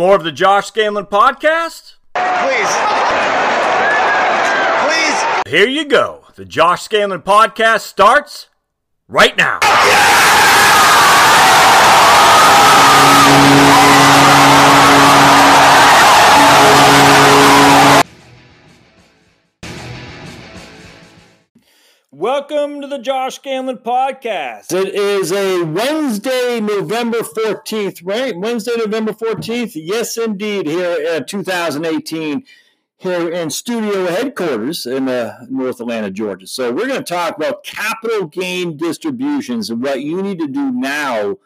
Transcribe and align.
More 0.00 0.16
of 0.16 0.24
the 0.24 0.32
Josh 0.32 0.72
Scandlen 0.72 1.10
podcast? 1.10 1.96
Please. 2.14 2.72
Please. 4.86 5.42
Here 5.46 5.68
you 5.68 5.84
go. 5.84 6.24
The 6.36 6.46
Josh 6.46 6.88
Scandlen 6.88 7.22
podcast 7.22 7.80
starts 7.80 8.48
right 9.08 9.36
now. 9.36 9.60
Welcome 22.32 22.80
to 22.80 22.86
the 22.86 23.00
Josh 23.00 23.40
Scandlen 23.40 23.82
podcast. 23.82 24.72
It 24.72 24.94
is 24.94 25.32
a 25.32 25.64
Wednesday, 25.64 26.60
November 26.60 27.22
14th, 27.22 28.02
right? 28.04 28.38
Wednesday, 28.38 28.70
November 28.76 29.12
14th. 29.12 29.72
Yes, 29.74 30.16
indeed, 30.16 30.68
here 30.68 31.08
at 31.10 31.26
2018, 31.26 32.44
here 32.98 33.28
in 33.28 33.50
studio 33.50 34.06
headquarters 34.06 34.86
in 34.86 35.08
uh, 35.08 35.44
North 35.50 35.80
Atlanta, 35.80 36.08
Georgia. 36.12 36.46
So, 36.46 36.70
we're 36.70 36.86
going 36.86 37.02
to 37.02 37.14
talk 37.14 37.36
about 37.36 37.64
capital 37.64 38.28
gain 38.28 38.76
distributions 38.76 39.68
and 39.68 39.82
what 39.82 40.02
you 40.02 40.22
need 40.22 40.38
to 40.38 40.46
do 40.46 40.70
now 40.70 41.36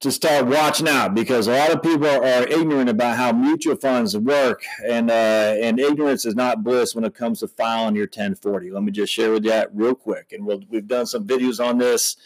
to 0.00 0.10
start 0.10 0.46
watching 0.46 0.88
out 0.88 1.14
because 1.14 1.46
a 1.46 1.52
lot 1.52 1.72
of 1.72 1.82
people 1.82 2.06
are 2.06 2.46
ignorant 2.46 2.88
about 2.88 3.18
how 3.18 3.32
mutual 3.32 3.76
funds 3.76 4.16
work, 4.16 4.62
and 4.86 5.10
uh, 5.10 5.54
and 5.60 5.78
ignorance 5.78 6.24
is 6.24 6.34
not 6.34 6.64
bliss 6.64 6.94
when 6.94 7.04
it 7.04 7.14
comes 7.14 7.40
to 7.40 7.48
filing 7.48 7.94
your 7.94 8.06
1040. 8.06 8.70
Let 8.70 8.82
me 8.82 8.92
just 8.92 9.12
share 9.12 9.30
with 9.30 9.44
you 9.44 9.50
that 9.50 9.68
real 9.74 9.94
quick, 9.94 10.32
and 10.32 10.46
we'll, 10.46 10.62
we've 10.70 10.86
done 10.86 11.06
some 11.06 11.26
videos 11.26 11.64
on 11.64 11.78
this. 11.78 12.16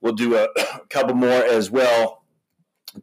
We'll 0.00 0.12
do 0.12 0.36
a, 0.36 0.44
a 0.44 0.80
couple 0.90 1.14
more 1.14 1.30
as 1.30 1.70
well. 1.70 2.24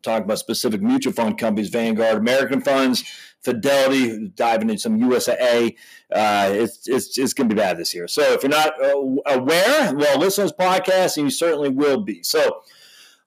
talk 0.03 0.23
about 0.23 0.37
specific 0.37 0.81
mutual 0.81 1.13
fund 1.13 1.39
companies, 1.39 1.69
Vanguard, 1.69 2.17
American 2.17 2.61
funds, 2.61 3.03
Fidelity, 3.41 4.29
diving 4.29 4.69
into 4.69 4.81
some 4.81 4.99
USAA. 4.99 5.75
Uh, 6.11 6.49
it's 6.51 6.87
it's, 6.87 7.17
it's 7.17 7.33
going 7.33 7.49
to 7.49 7.55
be 7.55 7.59
bad 7.59 7.79
this 7.79 7.93
year. 7.95 8.07
So 8.07 8.21
if 8.33 8.43
you're 8.43 8.51
not 8.51 8.79
uh, 8.79 9.33
aware, 9.35 9.95
well, 9.95 10.19
listen 10.19 10.47
to 10.47 10.53
this 10.55 10.67
podcast, 10.67 11.17
and 11.17 11.25
you 11.25 11.31
certainly 11.31 11.69
will 11.69 12.01
be. 12.01 12.21
So 12.21 12.61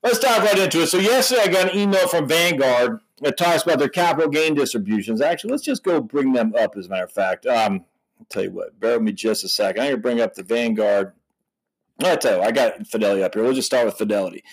Let's 0.02 0.20
dive 0.20 0.42
right 0.42 0.58
into 0.58 0.82
it. 0.82 0.86
So 0.88 0.98
yesterday 0.98 1.42
I 1.42 1.48
got 1.48 1.72
an 1.72 1.78
email 1.78 2.06
from 2.06 2.28
Vanguard 2.28 3.00
that 3.20 3.36
talks 3.36 3.64
about 3.64 3.80
their 3.80 3.88
capital 3.88 4.30
gain 4.30 4.54
distributions. 4.54 5.20
Actually, 5.20 5.50
let's 5.50 5.64
just 5.64 5.82
go 5.82 6.00
bring 6.00 6.32
them 6.32 6.54
up. 6.56 6.76
As 6.76 6.86
a 6.86 6.90
matter 6.90 7.04
of 7.04 7.12
fact, 7.12 7.46
um, 7.46 7.84
I'll 8.20 8.26
tell 8.28 8.44
you 8.44 8.52
what. 8.52 8.78
Bear 8.78 8.94
with 8.94 9.02
me 9.02 9.12
just 9.12 9.44
a 9.44 9.48
second. 9.48 9.82
I'm 9.82 9.90
to 9.90 9.96
bring 9.96 10.20
up 10.20 10.34
the 10.34 10.44
Vanguard. 10.44 11.12
I'll 12.00 12.16
tell 12.16 12.38
you, 12.38 12.42
I 12.44 12.52
got 12.52 12.86
Fidelity 12.86 13.24
up 13.24 13.34
here. 13.34 13.42
We'll 13.42 13.54
just 13.54 13.66
start 13.66 13.86
with 13.86 13.96
Fidelity. 13.96 14.44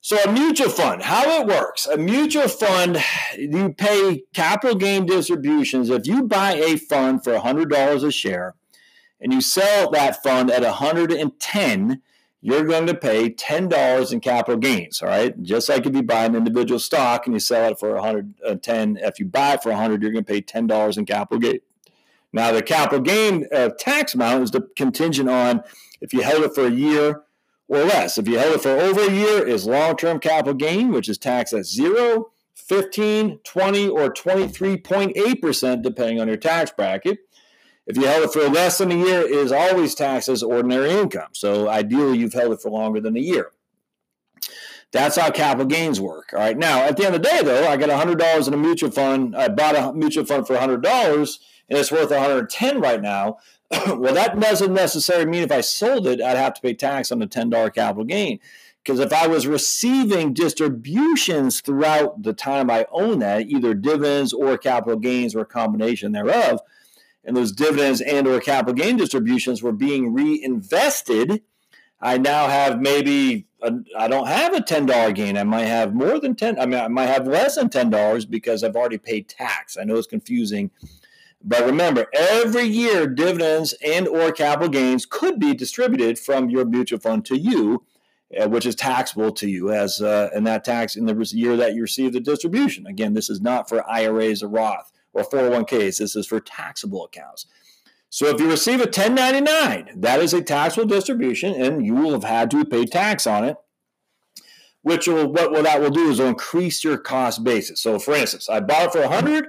So 0.00 0.18
a 0.18 0.30
mutual 0.30 0.68
fund, 0.68 1.02
how 1.02 1.40
it 1.40 1.46
works? 1.46 1.86
A 1.86 1.96
mutual 1.96 2.48
fund, 2.48 3.02
you 3.38 3.72
pay 3.72 4.24
capital 4.34 4.76
gain 4.76 5.06
distributions. 5.06 5.88
If 5.88 6.06
you 6.06 6.24
buy 6.24 6.56
a 6.56 6.76
fund 6.76 7.24
for 7.24 7.32
$100 7.32 8.04
a 8.04 8.12
share, 8.12 8.54
and 9.20 9.32
you 9.32 9.40
sell 9.40 9.90
that 9.92 10.22
fund 10.22 10.50
at 10.50 10.62
110 10.62 12.02
you're 12.44 12.64
going 12.64 12.86
to 12.86 12.94
pay 12.94 13.30
$10 13.30 14.12
in 14.12 14.20
capital 14.20 14.58
gains, 14.58 15.00
all 15.00 15.08
right? 15.08 15.42
Just 15.42 15.66
like 15.70 15.86
if 15.86 15.94
you 15.94 16.02
buy 16.02 16.26
an 16.26 16.36
individual 16.36 16.78
stock 16.78 17.24
and 17.24 17.34
you 17.34 17.40
sell 17.40 17.72
it 17.72 17.78
for 17.78 17.94
110, 17.94 18.98
if 19.00 19.18
you 19.18 19.24
buy 19.24 19.54
it 19.54 19.62
for 19.62 19.70
100, 19.70 20.02
you're 20.02 20.12
going 20.12 20.26
to 20.26 20.30
pay 20.30 20.42
$10 20.42 20.98
in 20.98 21.06
capital 21.06 21.38
gain. 21.38 21.60
Now, 22.34 22.52
the 22.52 22.60
capital 22.60 23.00
gain 23.00 23.46
uh, 23.50 23.70
tax 23.78 24.14
amount 24.14 24.42
is 24.42 24.62
contingent 24.76 25.30
on 25.30 25.62
if 26.02 26.12
you 26.12 26.20
held 26.20 26.44
it 26.44 26.54
for 26.54 26.66
a 26.66 26.70
year 26.70 27.22
or 27.66 27.78
less. 27.78 28.18
If 28.18 28.28
you 28.28 28.38
held 28.38 28.56
it 28.56 28.60
for 28.60 28.72
over 28.72 29.00
a 29.00 29.10
year, 29.10 29.48
is 29.48 29.64
long-term 29.64 30.18
capital 30.18 30.52
gain, 30.52 30.92
which 30.92 31.08
is 31.08 31.16
taxed 31.16 31.54
at 31.54 31.64
0, 31.64 32.30
15, 32.52 33.38
20, 33.42 33.88
or 33.88 34.12
23.8%, 34.12 35.82
depending 35.82 36.20
on 36.20 36.28
your 36.28 36.36
tax 36.36 36.70
bracket. 36.70 37.20
If 37.86 37.96
you 37.96 38.06
held 38.06 38.24
it 38.24 38.32
for 38.32 38.48
less 38.48 38.78
than 38.78 38.90
a 38.90 38.96
year, 38.96 39.20
it 39.20 39.30
is 39.30 39.52
always 39.52 39.94
taxed 39.94 40.28
as 40.28 40.42
ordinary 40.42 40.90
income. 40.90 41.28
So 41.32 41.68
ideally, 41.68 42.18
you've 42.18 42.32
held 42.32 42.52
it 42.52 42.60
for 42.60 42.70
longer 42.70 43.00
than 43.00 43.16
a 43.16 43.20
year. 43.20 43.50
That's 44.90 45.16
how 45.16 45.30
capital 45.30 45.66
gains 45.66 46.00
work. 46.00 46.30
All 46.32 46.38
right. 46.38 46.56
Now, 46.56 46.82
at 46.82 46.96
the 46.96 47.04
end 47.04 47.16
of 47.16 47.22
the 47.22 47.28
day, 47.28 47.42
though, 47.42 47.66
I 47.66 47.76
got 47.76 47.90
$100 47.90 48.48
in 48.48 48.54
a 48.54 48.56
mutual 48.56 48.92
fund. 48.92 49.36
I 49.36 49.48
bought 49.48 49.76
a 49.76 49.92
mutual 49.92 50.24
fund 50.24 50.46
for 50.46 50.56
$100 50.56 51.38
and 51.68 51.78
it's 51.78 51.90
worth 51.90 52.10
110 52.10 52.80
right 52.80 53.02
now. 53.02 53.38
well, 53.70 54.14
that 54.14 54.38
doesn't 54.38 54.72
necessarily 54.72 55.26
mean 55.26 55.42
if 55.42 55.50
I 55.52 55.62
sold 55.62 56.06
it, 56.06 56.20
I'd 56.20 56.36
have 56.36 56.54
to 56.54 56.60
pay 56.60 56.74
tax 56.74 57.10
on 57.10 57.18
the 57.18 57.26
$10 57.26 57.74
capital 57.74 58.04
gain. 58.04 58.38
Because 58.84 59.00
if 59.00 59.12
I 59.12 59.26
was 59.26 59.46
receiving 59.46 60.34
distributions 60.34 61.60
throughout 61.60 62.22
the 62.22 62.34
time 62.34 62.70
I 62.70 62.86
own 62.92 63.18
that, 63.20 63.48
either 63.48 63.72
dividends 63.72 64.32
or 64.32 64.58
capital 64.58 64.98
gains 64.98 65.34
or 65.34 65.40
a 65.40 65.46
combination 65.46 66.12
thereof, 66.12 66.60
and 67.24 67.36
those 67.36 67.52
dividends 67.52 68.00
and 68.00 68.26
or 68.26 68.40
capital 68.40 68.74
gain 68.74 68.96
distributions 68.96 69.62
were 69.62 69.72
being 69.72 70.12
reinvested, 70.12 71.42
I 72.00 72.18
now 72.18 72.48
have 72.48 72.80
maybe 72.80 73.46
I 73.96 74.08
don't 74.08 74.26
have 74.26 74.52
a 74.52 74.60
ten 74.60 74.86
dollar 74.86 75.12
gain. 75.12 75.38
I 75.38 75.44
might 75.44 75.64
have 75.64 75.94
more 75.94 76.20
than 76.20 76.34
ten. 76.34 76.58
I 76.60 76.66
mean, 76.66 76.80
I 76.80 76.88
might 76.88 77.06
have 77.06 77.26
less 77.26 77.56
than 77.56 77.70
ten 77.70 77.90
dollars 77.90 78.26
because 78.26 78.62
I've 78.62 78.76
already 78.76 78.98
paid 78.98 79.28
tax. 79.28 79.76
I 79.78 79.84
know 79.84 79.96
it's 79.96 80.06
confusing, 80.06 80.70
but 81.42 81.64
remember, 81.64 82.06
every 82.12 82.64
year 82.64 83.06
dividends 83.06 83.74
and 83.84 84.06
or 84.06 84.32
capital 84.32 84.68
gains 84.68 85.06
could 85.06 85.38
be 85.38 85.54
distributed 85.54 86.18
from 86.18 86.50
your 86.50 86.66
mutual 86.66 86.98
fund 86.98 87.24
to 87.26 87.38
you, 87.38 87.84
uh, 88.38 88.48
which 88.48 88.66
is 88.66 88.74
taxable 88.74 89.32
to 89.32 89.48
you 89.48 89.70
as 89.70 90.02
uh, 90.02 90.28
and 90.34 90.46
that 90.46 90.64
tax 90.64 90.96
in 90.96 91.06
the 91.06 91.30
year 91.32 91.56
that 91.56 91.74
you 91.74 91.82
receive 91.82 92.12
the 92.12 92.20
distribution. 92.20 92.86
Again, 92.86 93.14
this 93.14 93.30
is 93.30 93.40
not 93.40 93.68
for 93.68 93.88
IRAs 93.88 94.42
or 94.42 94.48
Roth 94.48 94.92
or 95.14 95.24
401ks. 95.24 95.98
This 95.98 96.16
is 96.16 96.26
for 96.26 96.40
taxable 96.40 97.04
accounts. 97.04 97.46
So 98.10 98.26
if 98.26 98.40
you 98.40 98.48
receive 98.48 98.80
a 98.80 98.84
1099, 98.84 100.00
that 100.00 100.20
is 100.20 100.34
a 100.34 100.42
taxable 100.42 100.86
distribution, 100.86 101.52
and 101.60 101.84
you 101.84 101.94
will 101.94 102.12
have 102.12 102.24
had 102.24 102.50
to 102.52 102.64
pay 102.64 102.84
tax 102.84 103.26
on 103.26 103.44
it. 103.44 103.56
Which 104.82 105.08
will 105.08 105.26
what, 105.32 105.50
what 105.50 105.64
that 105.64 105.80
will 105.80 105.90
do 105.90 106.10
is 106.10 106.18
will 106.18 106.28
increase 106.28 106.84
your 106.84 106.98
cost 106.98 107.42
basis. 107.42 107.80
So 107.80 107.98
for 107.98 108.14
instance, 108.14 108.48
I 108.48 108.60
bought 108.60 108.88
it 108.88 108.92
for 108.92 109.00
100. 109.00 109.46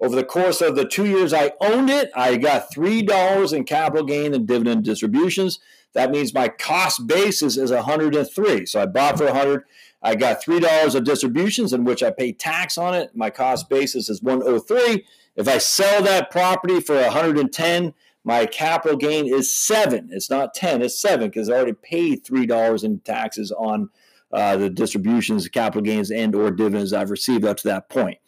Over 0.00 0.16
the 0.16 0.24
course 0.24 0.60
of 0.60 0.76
the 0.76 0.84
two 0.84 1.06
years 1.06 1.34
I 1.34 1.52
owned 1.60 1.90
it, 1.90 2.10
I 2.16 2.38
got 2.38 2.72
three 2.72 3.02
dollars 3.02 3.52
in 3.52 3.64
capital 3.64 4.06
gain 4.06 4.32
and 4.32 4.46
dividend 4.46 4.84
distributions. 4.84 5.60
That 5.94 6.10
means 6.10 6.34
my 6.34 6.48
cost 6.48 7.06
basis 7.06 7.56
is 7.56 7.70
103. 7.70 8.66
So 8.66 8.80
I 8.80 8.86
bought 8.86 9.18
for 9.18 9.26
100. 9.26 9.64
I 10.02 10.14
got 10.14 10.42
three 10.42 10.60
dollars 10.60 10.94
of 10.94 11.04
distributions 11.04 11.72
in 11.72 11.84
which 11.84 12.02
I 12.02 12.10
pay 12.10 12.32
tax 12.32 12.78
on 12.78 12.94
it. 12.94 13.16
My 13.16 13.30
cost 13.30 13.68
basis 13.68 14.08
is 14.08 14.22
103. 14.22 15.04
If 15.36 15.48
I 15.48 15.58
sell 15.58 16.02
that 16.02 16.30
property 16.30 16.80
for 16.80 16.96
110, 16.96 17.94
my 18.24 18.46
capital 18.46 18.96
gain 18.96 19.26
is 19.32 19.52
seven. 19.52 20.08
It's 20.12 20.30
not 20.30 20.54
10, 20.54 20.82
it's 20.82 21.00
seven 21.00 21.28
because 21.28 21.48
I 21.48 21.54
already 21.54 21.72
paid 21.72 22.24
three 22.24 22.46
dollars 22.46 22.84
in 22.84 23.00
taxes 23.00 23.52
on 23.52 23.90
uh, 24.32 24.56
the 24.56 24.68
distributions, 24.70 25.48
capital 25.48 25.82
gains, 25.82 26.10
and 26.10 26.34
or 26.34 26.50
dividends 26.50 26.92
I've 26.92 27.10
received 27.10 27.44
up 27.44 27.56
to 27.58 27.68
that 27.68 27.88
point. 27.88 28.18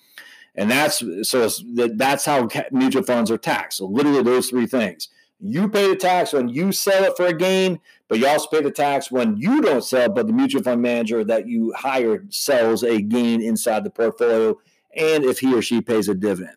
And 0.55 0.71
that's 0.71 1.03
so 1.23 1.49
that's 1.95 2.25
how 2.25 2.49
mutual 2.73 3.03
funds 3.03 3.31
are 3.31 3.39
taxed. 3.39 3.79
So 3.79 3.87
literally 3.87 4.23
those 4.23 4.49
three 4.51 4.67
things. 4.67 5.09
You 5.43 5.69
pay 5.69 5.89
the 5.89 5.97
tax 5.97 6.33
when 6.33 6.49
you 6.49 6.71
sell 6.71 7.05
it 7.05 7.17
for 7.17 7.27
a 7.27 7.33
gain, 7.33 7.81
but 8.09 8.19
you 8.19 8.27
also 8.27 8.49
pay 8.49 8.63
the 8.63 8.71
tax 8.71 9.11
when 9.11 9.37
you 9.39 9.63
don't 9.63 9.83
sell, 9.83 10.11
but 10.11 10.27
the 10.27 10.33
mutual 10.33 10.63
fund 10.63 10.83
manager 10.83 11.25
that 11.25 11.49
you 11.49 11.73
hired 11.77 12.35
sells 12.35 12.83
a 12.83 13.01
gain 13.01 13.41
inside 13.41 13.85
the 13.85 13.91
portfolio, 13.91 14.59
and 14.95 15.25
if 15.25 15.39
he 15.39 15.55
or 15.55 15.63
she 15.63 15.81
pays 15.81 16.09
a 16.09 16.15
dividend. 16.15 16.57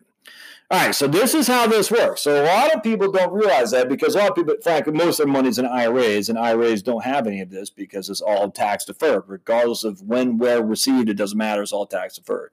All 0.70 0.78
right, 0.78 0.94
so 0.94 1.06
this 1.06 1.34
is 1.34 1.46
how 1.46 1.66
this 1.66 1.90
works. 1.90 2.22
So 2.22 2.42
a 2.42 2.46
lot 2.46 2.74
of 2.74 2.82
people 2.82 3.12
don't 3.12 3.32
realize 3.32 3.70
that 3.70 3.88
because 3.88 4.14
a 4.14 4.18
lot 4.18 4.30
of 4.30 4.34
people, 4.34 4.54
frankly, 4.62 4.92
most 4.92 5.20
of 5.20 5.26
their 5.26 5.32
money's 5.32 5.58
in 5.58 5.66
IRAs, 5.66 6.28
and 6.28 6.38
IRAs 6.38 6.82
don't 6.82 7.04
have 7.04 7.26
any 7.26 7.40
of 7.40 7.50
this 7.50 7.70
because 7.70 8.08
it's 8.08 8.22
all 8.22 8.50
tax 8.50 8.84
deferred, 8.84 9.24
regardless 9.26 9.84
of 9.84 10.00
when, 10.02 10.38
where 10.38 10.62
received. 10.62 11.10
It 11.10 11.14
doesn't 11.14 11.38
matter; 11.38 11.62
it's 11.62 11.72
all 11.72 11.86
tax 11.86 12.16
deferred. 12.16 12.50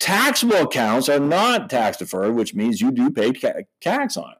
Taxable 0.00 0.56
accounts 0.56 1.08
are 1.08 1.20
not 1.20 1.70
tax 1.70 1.98
deferred, 1.98 2.34
which 2.34 2.54
means 2.54 2.80
you 2.80 2.90
do 2.90 3.10
pay 3.10 3.32
tax 3.80 4.16
on 4.16 4.32
it. 4.32 4.39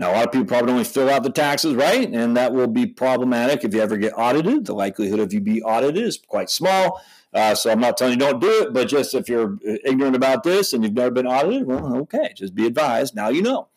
Now, 0.00 0.12
a 0.12 0.14
lot 0.14 0.26
of 0.26 0.32
people 0.32 0.46
probably 0.46 0.72
only 0.72 0.84
fill 0.84 1.10
out 1.10 1.24
the 1.24 1.30
taxes, 1.30 1.74
right? 1.74 2.10
And 2.10 2.34
that 2.34 2.54
will 2.54 2.66
be 2.66 2.86
problematic 2.86 3.64
if 3.64 3.74
you 3.74 3.82
ever 3.82 3.98
get 3.98 4.14
audited. 4.16 4.64
The 4.64 4.72
likelihood 4.72 5.20
of 5.20 5.30
you 5.34 5.40
be 5.42 5.62
audited 5.62 6.02
is 6.02 6.16
quite 6.16 6.48
small. 6.48 7.02
Uh, 7.34 7.54
so 7.54 7.70
I'm 7.70 7.80
not 7.80 7.98
telling 7.98 8.14
you 8.14 8.18
don't 8.18 8.40
do 8.40 8.62
it, 8.62 8.72
but 8.72 8.88
just 8.88 9.14
if 9.14 9.28
you're 9.28 9.58
ignorant 9.62 10.16
about 10.16 10.42
this 10.42 10.72
and 10.72 10.82
you've 10.82 10.94
never 10.94 11.10
been 11.10 11.26
audited, 11.26 11.66
well, 11.66 11.96
okay, 11.98 12.32
just 12.34 12.54
be 12.54 12.66
advised. 12.66 13.14
Now 13.14 13.28
you 13.28 13.42
know. 13.42 13.68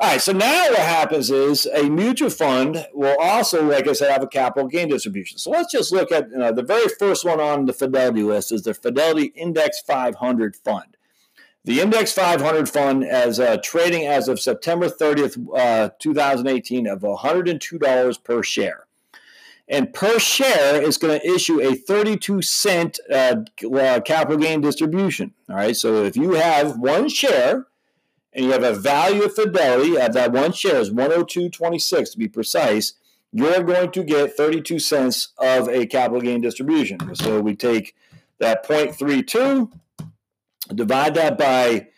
All 0.00 0.12
right, 0.12 0.20
so 0.20 0.30
now 0.30 0.68
what 0.68 0.78
happens 0.78 1.28
is 1.28 1.66
a 1.66 1.90
mutual 1.90 2.30
fund 2.30 2.86
will 2.94 3.16
also, 3.20 3.68
like 3.68 3.88
I 3.88 3.94
said, 3.94 4.12
have 4.12 4.22
a 4.22 4.28
capital 4.28 4.68
gain 4.68 4.90
distribution. 4.90 5.38
So 5.38 5.50
let's 5.50 5.72
just 5.72 5.90
look 5.90 6.12
at 6.12 6.30
the 6.30 6.62
very 6.64 6.86
first 7.00 7.24
one 7.24 7.40
on 7.40 7.66
the 7.66 7.72
Fidelity 7.72 8.22
list 8.22 8.52
is 8.52 8.62
the 8.62 8.74
Fidelity 8.74 9.32
Index 9.34 9.80
500 9.80 10.54
Fund. 10.54 10.97
The 11.64 11.80
Index 11.80 12.12
500 12.12 12.68
fund 12.68 13.04
as 13.04 13.38
uh, 13.38 13.58
trading 13.62 14.06
as 14.06 14.28
of 14.28 14.40
September 14.40 14.88
30th, 14.88 15.36
uh, 15.54 15.90
2018, 15.98 16.86
of 16.86 17.00
$102 17.00 18.24
per 18.24 18.42
share. 18.42 18.86
and 19.68 19.92
per 19.92 20.18
share 20.18 20.80
is 20.80 20.96
going 20.96 21.20
to 21.20 21.26
issue 21.30 21.60
a 21.60 21.74
32 21.74 22.40
cent 22.42 22.98
uh, 23.12 23.36
uh, 23.74 24.00
capital 24.00 24.38
gain 24.38 24.60
distribution. 24.60 25.34
All 25.48 25.56
right, 25.56 25.76
so 25.76 26.04
if 26.04 26.16
you 26.16 26.32
have 26.32 26.78
one 26.78 27.08
share 27.08 27.66
and 28.32 28.44
you 28.46 28.52
have 28.52 28.62
a 28.62 28.72
value 28.72 29.24
of 29.24 29.34
fidelity 29.34 29.98
of 29.98 30.14
that 30.14 30.32
one 30.32 30.52
share 30.52 30.76
is 30.80 30.90
102.26 30.90 32.12
to 32.12 32.18
be 32.18 32.28
precise, 32.28 32.94
you're 33.32 33.62
going 33.62 33.90
to 33.90 34.02
get 34.02 34.36
32 34.36 34.78
cents 34.78 35.34
of 35.38 35.68
a 35.68 35.84
capital 35.86 36.22
gain 36.22 36.40
distribution. 36.40 37.14
So 37.14 37.40
we 37.40 37.54
take 37.54 37.94
that 38.38 38.64
0.32, 38.66 39.70
divide 40.74 41.14
that 41.14 41.38
by 41.38 41.88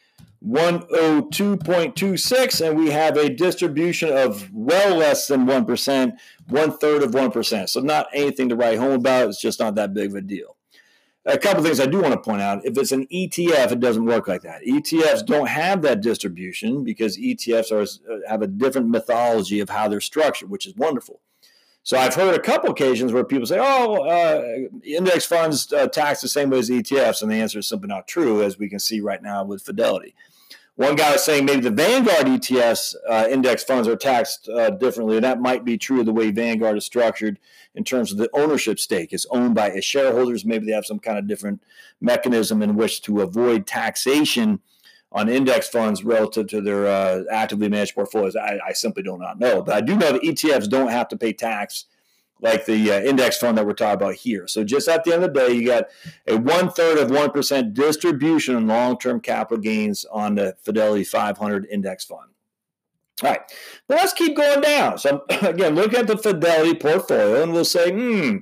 102.26, 0.47 2.67
and 2.67 2.79
we 2.79 2.91
have 2.91 3.17
a 3.17 3.29
distribution 3.29 4.17
of 4.17 4.49
well 4.53 4.97
less 4.97 5.27
than 5.27 5.47
1%, 5.47 6.13
one 6.49 6.79
third 6.79 7.03
of 7.03 7.11
1%. 7.11 7.69
So, 7.69 7.81
not 7.81 8.07
anything 8.15 8.49
to 8.49 8.57
write 8.57 8.79
home 8.79 8.93
about. 8.93 9.29
It's 9.29 9.41
just 9.41 9.61
not 9.61 9.75
that 9.75 9.93
big 9.93 10.11
of 10.11 10.17
a 10.17 10.23
deal. 10.23 10.57
A 11.27 11.37
couple 11.37 11.63
things 11.63 11.79
I 11.79 11.85
do 11.85 12.01
want 12.01 12.15
to 12.15 12.21
point 12.21 12.41
out 12.41 12.65
if 12.65 12.79
it's 12.79 12.93
an 12.93 13.07
ETF, 13.09 13.73
it 13.73 13.81
doesn't 13.81 14.07
work 14.07 14.27
like 14.27 14.41
that. 14.43 14.63
ETFs 14.63 15.27
don't 15.27 15.49
have 15.49 15.83
that 15.83 16.01
distribution 16.01 16.83
because 16.83 17.19
ETFs 17.19 17.71
are, 17.71 17.85
have 18.27 18.41
a 18.41 18.47
different 18.47 18.89
mythology 18.89 19.61
of 19.61 19.69
how 19.69 19.89
they're 19.89 20.01
structured, 20.01 20.49
which 20.49 20.67
is 20.67 20.75
wonderful. 20.75 21.21
So 21.83 21.97
I've 21.97 22.15
heard 22.15 22.35
a 22.35 22.41
couple 22.41 22.71
occasions 22.71 23.13
where 23.13 23.25
people 23.25 23.47
say, 23.47 23.59
"Oh, 23.59 24.05
uh, 24.05 24.69
index 24.85 25.25
funds 25.25 25.73
uh, 25.73 25.89
tax 25.89 26.21
the 26.21 26.29
same 26.29 26.51
way 26.51 26.59
as 26.59 26.71
ETFs," 26.71 27.23
and 27.23 27.31
the 27.31 27.37
answer 27.37 27.59
is 27.59 27.69
simply 27.69 27.89
not 27.89 28.07
true, 28.07 28.43
as 28.43 28.59
we 28.59 28.69
can 28.69 28.79
see 28.79 29.01
right 29.01 29.23
now 29.23 29.45
with 29.45 29.63
Fidelity. 29.63 30.15
One 30.77 30.97
guy 30.97 31.13
was 31.13 31.25
saying 31.25 31.45
maybe 31.45 31.61
the 31.61 31.71
Vanguard 31.71 32.27
ETFs 32.27 32.95
uh, 33.07 33.27
index 33.31 33.63
funds 33.63 33.87
are 33.87 33.97
taxed 33.97 34.49
uh, 34.49 34.71
differently, 34.71 35.17
and 35.17 35.25
that 35.25 35.41
might 35.41 35.65
be 35.65 35.77
true 35.77 36.01
of 36.01 36.07
the 36.07 36.13
way 36.13 36.31
Vanguard 36.31 36.79
is 36.79 36.87
structured 36.87 37.39
in 37.75 37.85
terms 37.85 38.13
of 38.13 38.19
the 38.19 38.31
ownership 38.33 38.79
stake. 38.79 39.13
It's 39.13 39.27
owned 39.31 39.55
by 39.55 39.69
its 39.69 39.85
shareholders. 39.85 40.45
Maybe 40.45 40.67
they 40.67 40.73
have 40.73 40.87
some 40.87 40.99
kind 40.99 41.19
of 41.19 41.29
different 41.29 41.63
mechanism 42.01 42.63
in 42.63 42.77
which 42.77 43.03
to 43.03 43.21
avoid 43.21 43.67
taxation 43.67 44.61
on 45.13 45.29
index 45.29 45.69
funds 45.69 46.05
relative 46.05 46.47
to 46.49 46.61
their 46.61 46.87
uh, 46.87 47.25
actively 47.31 47.69
managed 47.69 47.95
portfolios. 47.95 48.37
I, 48.37 48.59
I, 48.65 48.73
simply 48.73 49.03
do 49.03 49.19
not 49.19 49.41
know, 49.41 49.61
but 49.61 49.75
I 49.75 49.81
do 49.81 49.97
know 49.97 50.13
that 50.13 50.23
ETFs 50.23 50.71
don't 50.71 50.91
have 50.91 51.09
to 51.09 51.17
pay 51.17 51.33
tax 51.33 51.87
like 52.43 52.65
the 52.65 52.91
uh, 52.91 53.01
index 53.01 53.37
fund 53.37 53.59
that 53.59 53.67
we're 53.67 53.73
talking 53.73 53.95
about 53.95 54.15
here. 54.15 54.47
So 54.47 54.65
just 54.65 54.89
at 54.89 55.05
the 55.05 55.13
end 55.13 55.25
of 55.25 55.35
the 55.35 55.41
day, 55.41 55.53
you 55.53 55.67
got 55.67 55.85
a 56.27 56.37
one 56.37 56.71
third 56.71 56.99
of 56.99 57.11
one 57.11 57.31
percent 57.31 57.75
distribution 57.75 58.57
in 58.57 58.67
long 58.67 58.99
term 58.99 59.21
capital 59.21 59.59
gains 59.59 60.05
on 60.11 60.37
the 60.37 60.57
Fidelity 60.63 61.05
500 61.05 61.67
index 61.71 62.05
fund. 62.05 62.31
All 63.23 63.31
right, 63.31 63.41
but 63.87 63.99
let's 63.99 64.15
keep 64.15 64.37
going 64.37 64.63
down. 64.63 64.97
So 64.99 65.25
again, 65.43 65.75
look 65.75 65.93
at 65.93 66.07
the 66.07 66.17
Fidelity 66.17 66.75
portfolio, 66.75 67.43
and 67.43 67.53
we'll 67.53 67.65
say, 67.65 67.91
hmm, 67.93 68.39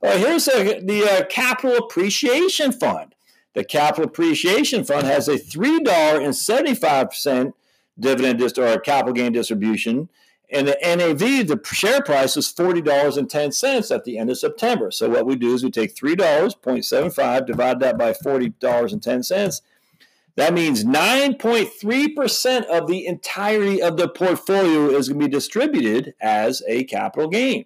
well, 0.00 0.18
here's 0.18 0.48
a, 0.48 0.80
the 0.80 1.04
uh, 1.04 1.24
Capital 1.26 1.76
Appreciation 1.76 2.72
Fund. 2.72 3.11
The 3.54 3.64
Capital 3.64 4.04
Appreciation 4.04 4.84
Fund 4.84 5.06
has 5.06 5.28
a 5.28 5.38
three 5.38 5.80
dollar 5.80 6.20
and 6.20 6.34
seventy 6.34 6.74
five 6.74 7.10
percent 7.10 7.54
dividend 7.98 8.38
dist- 8.38 8.58
or 8.58 8.78
capital 8.80 9.12
gain 9.12 9.32
distribution 9.32 10.08
and 10.52 10.68
the 10.68 10.76
NAV, 10.82 11.48
the 11.48 11.58
share 11.64 12.02
price 12.02 12.36
was 12.36 12.52
$40.10 12.52 13.94
at 13.94 14.04
the 14.04 14.18
end 14.18 14.30
of 14.30 14.38
September. 14.38 14.90
So 14.90 15.08
what 15.08 15.24
we 15.24 15.34
do 15.34 15.54
is 15.54 15.64
we 15.64 15.70
take 15.70 15.96
$3.75, 15.96 17.46
divide 17.46 17.80
that 17.80 17.96
by 17.96 18.12
$40.10. 18.12 19.62
That 20.36 20.52
means 20.52 20.84
9.3% 20.84 22.64
of 22.64 22.86
the 22.86 23.06
entirety 23.06 23.82
of 23.82 23.96
the 23.96 24.08
portfolio 24.08 24.90
is 24.90 25.08
going 25.08 25.20
to 25.20 25.26
be 25.26 25.32
distributed 25.32 26.14
as 26.20 26.62
a 26.68 26.84
capital 26.84 27.28
gain. 27.28 27.64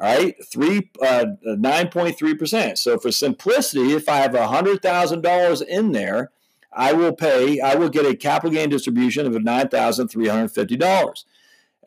All 0.00 0.16
right, 0.16 0.36
three 0.44 0.90
uh, 1.02 1.26
9.3%. 1.44 2.78
So 2.78 2.98
for 2.98 3.10
simplicity, 3.10 3.94
if 3.94 4.08
I 4.08 4.18
have 4.18 4.30
$100,000 4.32 5.66
in 5.66 5.92
there, 5.92 6.30
I 6.72 6.92
will 6.92 7.12
pay, 7.12 7.60
I 7.60 7.74
will 7.74 7.88
get 7.88 8.06
a 8.06 8.14
capital 8.14 8.52
gain 8.52 8.68
distribution 8.68 9.26
of 9.26 9.32
$9,350. 9.32 11.24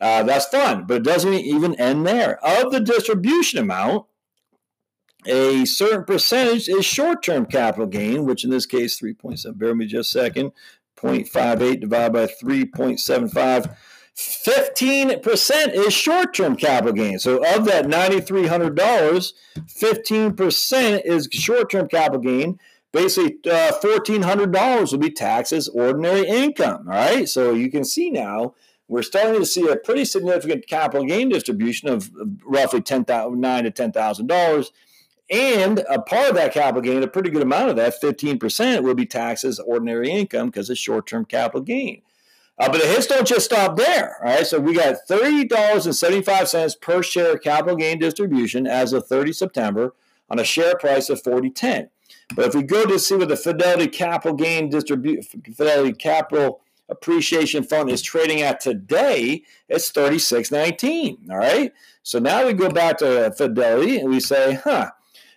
Uh, 0.00 0.22
that's 0.24 0.46
fun, 0.46 0.84
but 0.86 0.98
it 0.98 1.04
doesn't 1.04 1.32
even 1.32 1.74
end 1.76 2.06
there. 2.06 2.44
Of 2.44 2.72
the 2.72 2.80
distribution 2.80 3.58
amount, 3.60 4.06
a 5.24 5.64
certain 5.64 6.04
percentage 6.04 6.68
is 6.68 6.84
short 6.84 7.22
term 7.22 7.46
capital 7.46 7.86
gain, 7.86 8.24
which 8.24 8.44
in 8.44 8.50
this 8.50 8.66
case, 8.66 9.00
3.7, 9.00 9.56
bear 9.56 9.74
me 9.74 9.86
just 9.86 10.14
a 10.14 10.18
second, 10.18 10.52
0.58 10.96 11.80
divided 11.80 12.12
by 12.12 12.26
3.75. 12.26 13.76
15% 14.16 15.74
is 15.74 15.92
short 15.92 16.34
term 16.34 16.56
capital 16.56 16.92
gain. 16.92 17.18
So, 17.18 17.36
of 17.54 17.64
that 17.64 17.86
$9,300, 17.86 19.32
15% 19.56 21.02
is 21.04 21.28
short 21.32 21.70
term 21.70 21.88
capital 21.88 22.20
gain. 22.20 22.58
Basically, 22.92 23.38
uh, 23.50 23.72
$1,400 23.82 24.92
will 24.92 24.98
be 24.98 25.10
taxed 25.10 25.52
as 25.52 25.68
ordinary 25.68 26.26
income. 26.26 26.86
All 26.88 26.94
right. 26.94 27.28
So, 27.28 27.54
you 27.54 27.70
can 27.70 27.84
see 27.84 28.10
now 28.10 28.54
we're 28.92 29.02
starting 29.02 29.40
to 29.40 29.46
see 29.46 29.66
a 29.68 29.76
pretty 29.76 30.04
significant 30.04 30.66
capital 30.66 31.06
gain 31.06 31.30
distribution 31.30 31.88
of 31.88 32.10
roughly 32.44 32.82
ten 32.82 33.06
thousand 33.06 33.40
nine 33.40 33.64
to 33.64 33.70
ten 33.70 33.92
thousand 33.92 34.26
dollars. 34.26 34.72
And 35.30 35.78
a 35.88 35.98
part 36.02 36.28
of 36.28 36.34
that 36.34 36.52
capital 36.52 36.82
gain, 36.82 37.02
a 37.02 37.08
pretty 37.08 37.30
good 37.30 37.40
amount 37.40 37.70
of 37.70 37.76
that, 37.76 37.94
15%, 38.02 38.82
will 38.82 38.94
be 38.94 39.06
taxed 39.06 39.44
as 39.44 39.58
ordinary 39.60 40.10
income 40.10 40.48
because 40.48 40.68
it's 40.68 40.78
short 40.78 41.06
term 41.06 41.24
capital 41.24 41.62
gain. 41.62 42.02
Uh, 42.58 42.70
but 42.70 42.80
the 42.80 42.86
hits 42.86 43.06
don't 43.06 43.26
just 43.26 43.46
stop 43.46 43.76
there. 43.76 44.16
All 44.22 44.34
right. 44.34 44.46
So 44.46 44.60
we 44.60 44.74
got 44.74 44.96
$30.75 45.08 46.80
per 46.80 47.02
share 47.02 47.38
capital 47.38 47.76
gain 47.76 47.98
distribution 47.98 48.66
as 48.66 48.92
of 48.92 49.06
30 49.06 49.32
September 49.32 49.94
on 50.30 50.38
a 50.38 50.44
share 50.44 50.76
price 50.76 51.08
of 51.08 51.22
40.10. 51.22 51.88
But 52.34 52.46
if 52.46 52.54
we 52.54 52.62
go 52.62 52.86
to 52.86 52.98
see 52.98 53.16
what 53.16 53.28
the 53.28 53.36
Fidelity 53.36 53.88
capital 53.88 54.36
gain 54.36 54.68
distribution, 54.68 55.42
Fidelity 55.54 55.92
capital 55.92 56.60
appreciation 56.88 57.64
fund 57.64 57.90
is 57.90 58.02
trading 58.02 58.42
at 58.42 58.60
today, 58.60 59.42
it's 59.68 59.90
36.19. 59.90 61.30
All 61.30 61.38
right. 61.38 61.72
So 62.02 62.18
now 62.18 62.46
we 62.46 62.52
go 62.52 62.68
back 62.68 62.98
to 62.98 63.32
Fidelity 63.36 63.98
and 63.98 64.10
we 64.10 64.20
say, 64.20 64.54
huh, 64.54 64.90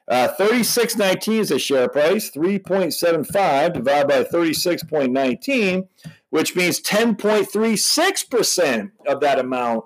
uh, 0.08 0.30
36.19 0.40 1.40
is 1.40 1.52
a 1.52 1.58
share 1.58 1.90
price, 1.90 2.30
3.75 2.30 3.74
divided 3.74 4.08
by 4.08 4.24
36.19, 4.24 5.88
which 6.36 6.54
means 6.54 6.82
10.36% 6.82 8.92
of 9.08 9.22
that 9.22 9.40
amount 9.40 9.86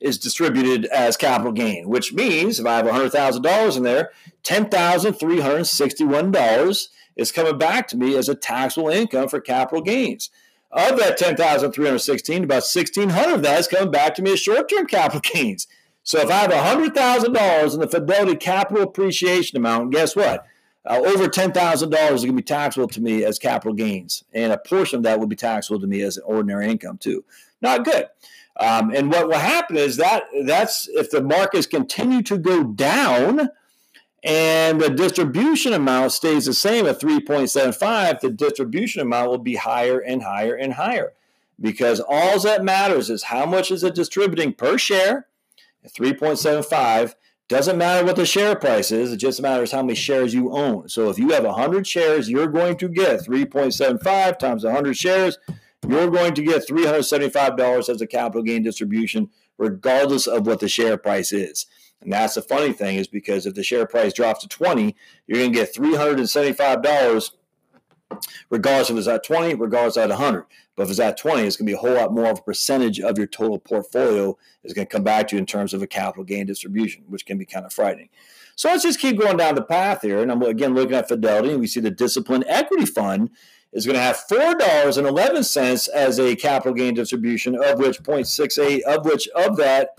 is 0.00 0.16
distributed 0.16 0.86
as 0.86 1.18
capital 1.18 1.52
gain, 1.52 1.90
which 1.90 2.14
means 2.14 2.58
if 2.58 2.64
I 2.64 2.78
have 2.78 2.86
$100,000 2.86 3.76
in 3.76 3.82
there, 3.82 4.12
$10,361 4.44 6.88
is 7.16 7.32
coming 7.32 7.58
back 7.58 7.86
to 7.88 7.98
me 7.98 8.16
as 8.16 8.30
a 8.30 8.34
taxable 8.34 8.88
income 8.88 9.28
for 9.28 9.42
capital 9.42 9.82
gains. 9.82 10.30
Of 10.72 10.98
that 10.98 11.18
10,316, 11.18 12.44
about 12.44 12.62
1,600 12.62 13.34
of 13.34 13.42
that 13.42 13.60
is 13.60 13.68
coming 13.68 13.90
back 13.90 14.14
to 14.14 14.22
me 14.22 14.32
as 14.32 14.40
short-term 14.40 14.86
capital 14.86 15.20
gains. 15.34 15.66
So 16.02 16.18
if 16.20 16.30
I 16.30 16.36
have 16.36 16.50
$100,000 16.50 17.74
in 17.74 17.80
the 17.80 17.88
Fidelity 17.88 18.36
capital 18.36 18.84
appreciation 18.84 19.58
amount, 19.58 19.92
guess 19.92 20.16
what? 20.16 20.46
Uh, 20.86 21.00
over 21.04 21.28
$10,000 21.28 21.52
is 22.12 22.22
going 22.22 22.26
to 22.26 22.32
be 22.32 22.42
taxable 22.42 22.88
to 22.88 23.00
me 23.00 23.24
as 23.24 23.38
capital 23.38 23.74
gains. 23.74 24.24
And 24.32 24.52
a 24.52 24.58
portion 24.58 24.98
of 24.98 25.02
that 25.02 25.20
will 25.20 25.26
be 25.26 25.36
taxable 25.36 25.80
to 25.80 25.86
me 25.86 26.02
as 26.02 26.18
ordinary 26.18 26.70
income 26.70 26.98
too. 26.98 27.24
Not 27.60 27.84
good. 27.84 28.06
Um, 28.58 28.90
and 28.94 29.10
what 29.10 29.28
will 29.28 29.38
happen 29.38 29.76
is 29.76 29.96
that 29.98 30.24
that's 30.44 30.88
if 30.88 31.10
the 31.10 31.22
markets 31.22 31.66
continue 31.66 32.22
to 32.22 32.38
go 32.38 32.64
down, 32.64 33.50
and 34.22 34.80
the 34.80 34.90
distribution 34.90 35.72
amount 35.72 36.12
stays 36.12 36.44
the 36.44 36.52
same 36.52 36.86
at 36.86 37.00
3.75, 37.00 38.20
the 38.20 38.30
distribution 38.30 39.00
amount 39.00 39.30
will 39.30 39.38
be 39.38 39.56
higher 39.56 39.98
and 39.98 40.22
higher 40.22 40.54
and 40.54 40.74
higher 40.74 41.12
because 41.60 42.00
all 42.06 42.38
that 42.40 42.64
matters 42.64 43.08
is 43.08 43.24
how 43.24 43.46
much 43.46 43.70
is 43.70 43.82
it 43.82 43.94
distributing 43.94 44.52
per 44.52 44.76
share. 44.76 45.26
at 45.84 45.92
3.75 45.92 47.14
doesn't 47.50 47.78
matter 47.78 48.06
what 48.06 48.14
the 48.14 48.24
share 48.24 48.54
price 48.54 48.92
is, 48.92 49.12
it 49.12 49.16
just 49.16 49.42
matters 49.42 49.72
how 49.72 49.82
many 49.82 49.96
shares 49.96 50.32
you 50.32 50.52
own. 50.52 50.88
So 50.88 51.10
if 51.10 51.18
you 51.18 51.30
have 51.30 51.42
100 51.42 51.84
shares, 51.84 52.30
you're 52.30 52.46
going 52.46 52.76
to 52.76 52.88
get 52.88 53.26
3.75 53.26 54.38
times 54.38 54.62
100 54.62 54.96
shares. 54.96 55.36
You're 55.84 56.08
going 56.08 56.34
to 56.34 56.44
get 56.44 56.68
$375 56.68 57.88
as 57.88 58.00
a 58.00 58.06
capital 58.06 58.44
gain 58.44 58.62
distribution, 58.62 59.30
regardless 59.58 60.28
of 60.28 60.46
what 60.46 60.60
the 60.60 60.68
share 60.68 60.96
price 60.96 61.32
is. 61.32 61.66
And 62.00 62.12
that's 62.12 62.34
the 62.34 62.42
funny 62.42 62.72
thing 62.72 62.96
is 62.96 63.08
because 63.08 63.46
if 63.46 63.54
the 63.54 63.64
share 63.64 63.84
price 63.84 64.12
drops 64.12 64.42
to 64.42 64.48
20, 64.48 64.94
you're 65.26 65.38
going 65.38 65.52
to 65.52 65.58
get 65.58 65.74
$375 65.74 67.30
regardless 68.48 68.90
if 68.90 68.96
it's 68.96 69.08
at 69.08 69.24
20, 69.24 69.54
regardless 69.54 69.96
at 69.96 70.08
100. 70.08 70.46
But 70.76 70.84
if 70.84 70.90
it's 70.90 71.00
at 71.00 71.18
20, 71.18 71.42
it's 71.42 71.56
going 71.56 71.66
to 71.66 71.72
be 71.72 71.76
a 71.76 71.80
whole 71.80 71.94
lot 71.94 72.12
more 72.12 72.30
of 72.30 72.38
a 72.38 72.42
percentage 72.42 73.00
of 73.00 73.18
your 73.18 73.26
total 73.26 73.58
portfolio 73.58 74.36
is 74.64 74.72
going 74.72 74.86
to 74.86 74.92
come 74.92 75.04
back 75.04 75.28
to 75.28 75.36
you 75.36 75.40
in 75.40 75.46
terms 75.46 75.74
of 75.74 75.82
a 75.82 75.86
capital 75.86 76.24
gain 76.24 76.46
distribution, 76.46 77.04
which 77.06 77.26
can 77.26 77.38
be 77.38 77.44
kind 77.44 77.66
of 77.66 77.72
frightening. 77.72 78.08
So 78.56 78.68
let's 78.68 78.82
just 78.82 79.00
keep 79.00 79.18
going 79.18 79.36
down 79.36 79.54
the 79.54 79.62
path 79.62 80.02
here. 80.02 80.20
And 80.20 80.30
I'm 80.30 80.42
again 80.42 80.74
looking 80.74 80.94
at 80.94 81.08
Fidelity, 81.08 81.50
and 81.50 81.60
we 81.60 81.66
see 81.66 81.80
the 81.80 81.90
Discipline 81.90 82.44
Equity 82.46 82.86
Fund 82.86 83.30
is 83.72 83.86
going 83.86 83.96
to 83.96 84.02
have 84.02 84.20
$4.11 84.30 85.88
as 85.88 86.18
a 86.18 86.36
capital 86.36 86.74
gain 86.74 86.94
distribution, 86.94 87.54
of 87.54 87.78
which 87.78 88.02
0.68, 88.02 88.80
of 88.82 89.04
which 89.04 89.28
of 89.28 89.56
that 89.56 89.96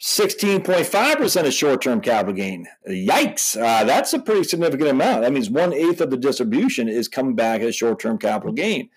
16.5% 0.00 1.46
of 1.46 1.52
short 1.52 1.82
term 1.82 2.00
capital 2.00 2.34
gain. 2.34 2.66
Yikes. 2.88 3.56
Uh, 3.56 3.84
that's 3.84 4.12
a 4.12 4.18
pretty 4.18 4.44
significant 4.44 4.90
amount. 4.90 5.22
That 5.22 5.32
means 5.32 5.48
one 5.48 5.72
eighth 5.72 6.00
of 6.00 6.10
the 6.10 6.16
distribution 6.16 6.88
is 6.88 7.08
coming 7.08 7.34
back 7.34 7.62
as 7.62 7.74
short 7.74 7.98
term 7.98 8.18
capital 8.18 8.52
gain. 8.52 8.90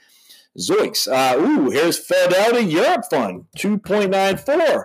Zoiks. 0.58 1.08
Uh, 1.08 1.40
ooh, 1.40 1.70
here's 1.70 1.98
Fidelity 1.98 2.66
Europe 2.66 3.06
Fund, 3.10 3.46
2.94 3.58 4.84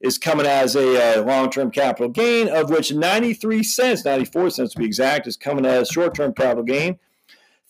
is 0.00 0.16
coming 0.16 0.46
as 0.46 0.74
a 0.74 1.20
uh, 1.20 1.22
long 1.24 1.50
term 1.50 1.70
capital 1.70 2.08
gain, 2.08 2.48
of 2.48 2.70
which 2.70 2.92
93 2.92 3.62
cents, 3.62 4.04
94 4.04 4.50
cents 4.50 4.72
to 4.72 4.78
be 4.78 4.86
exact, 4.86 5.26
is 5.26 5.36
coming 5.36 5.66
as 5.66 5.88
short 5.88 6.14
term 6.14 6.32
capital 6.32 6.64
gain. 6.64 6.98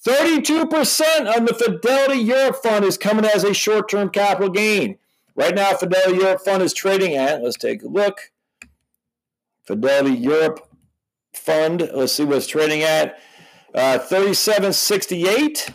32% 0.06 1.36
of 1.36 1.46
the 1.46 1.54
Fidelity 1.54 2.20
Europe 2.20 2.56
Fund 2.62 2.84
is 2.84 2.96
coming 2.96 3.24
as 3.24 3.44
a 3.44 3.52
short 3.52 3.88
term 3.88 4.08
capital 4.08 4.48
gain. 4.48 4.96
Right 5.34 5.54
now, 5.54 5.74
Fidelity 5.74 6.18
Europe 6.18 6.40
Fund 6.44 6.62
is 6.62 6.72
trading 6.72 7.14
at, 7.14 7.42
let's 7.42 7.56
take 7.56 7.82
a 7.82 7.88
look. 7.88 8.32
Fidelity 9.64 10.16
Europe 10.16 10.68
Fund, 11.34 11.88
let's 11.94 12.12
see 12.12 12.24
what 12.24 12.38
it's 12.38 12.46
trading 12.46 12.82
at. 12.82 13.18
Uh, 13.74 13.98
3768, 13.98 15.70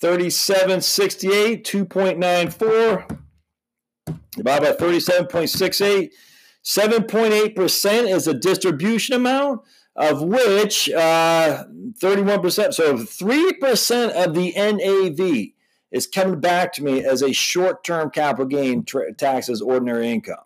3768, 0.00 1.64
2.94. 1.64 3.18
Divided 4.32 4.78
by 4.78 4.84
37.68. 4.84 6.10
7.8% 6.64 8.14
is 8.14 8.24
the 8.26 8.34
distribution 8.34 9.14
amount, 9.14 9.62
of 9.96 10.22
which 10.22 10.90
uh, 10.90 11.64
31%, 12.02 12.74
so 12.74 12.96
3% 12.96 14.10
of 14.10 14.34
the 14.34 14.52
NAV 14.54 15.52
is 15.90 16.06
coming 16.06 16.40
back 16.40 16.72
to 16.74 16.84
me 16.84 17.04
as 17.04 17.22
a 17.22 17.32
short 17.32 17.84
term 17.84 18.10
capital 18.10 18.46
gain 18.46 18.84
tra- 18.84 19.12
tax 19.12 19.48
as 19.48 19.60
ordinary 19.60 20.10
income. 20.10 20.44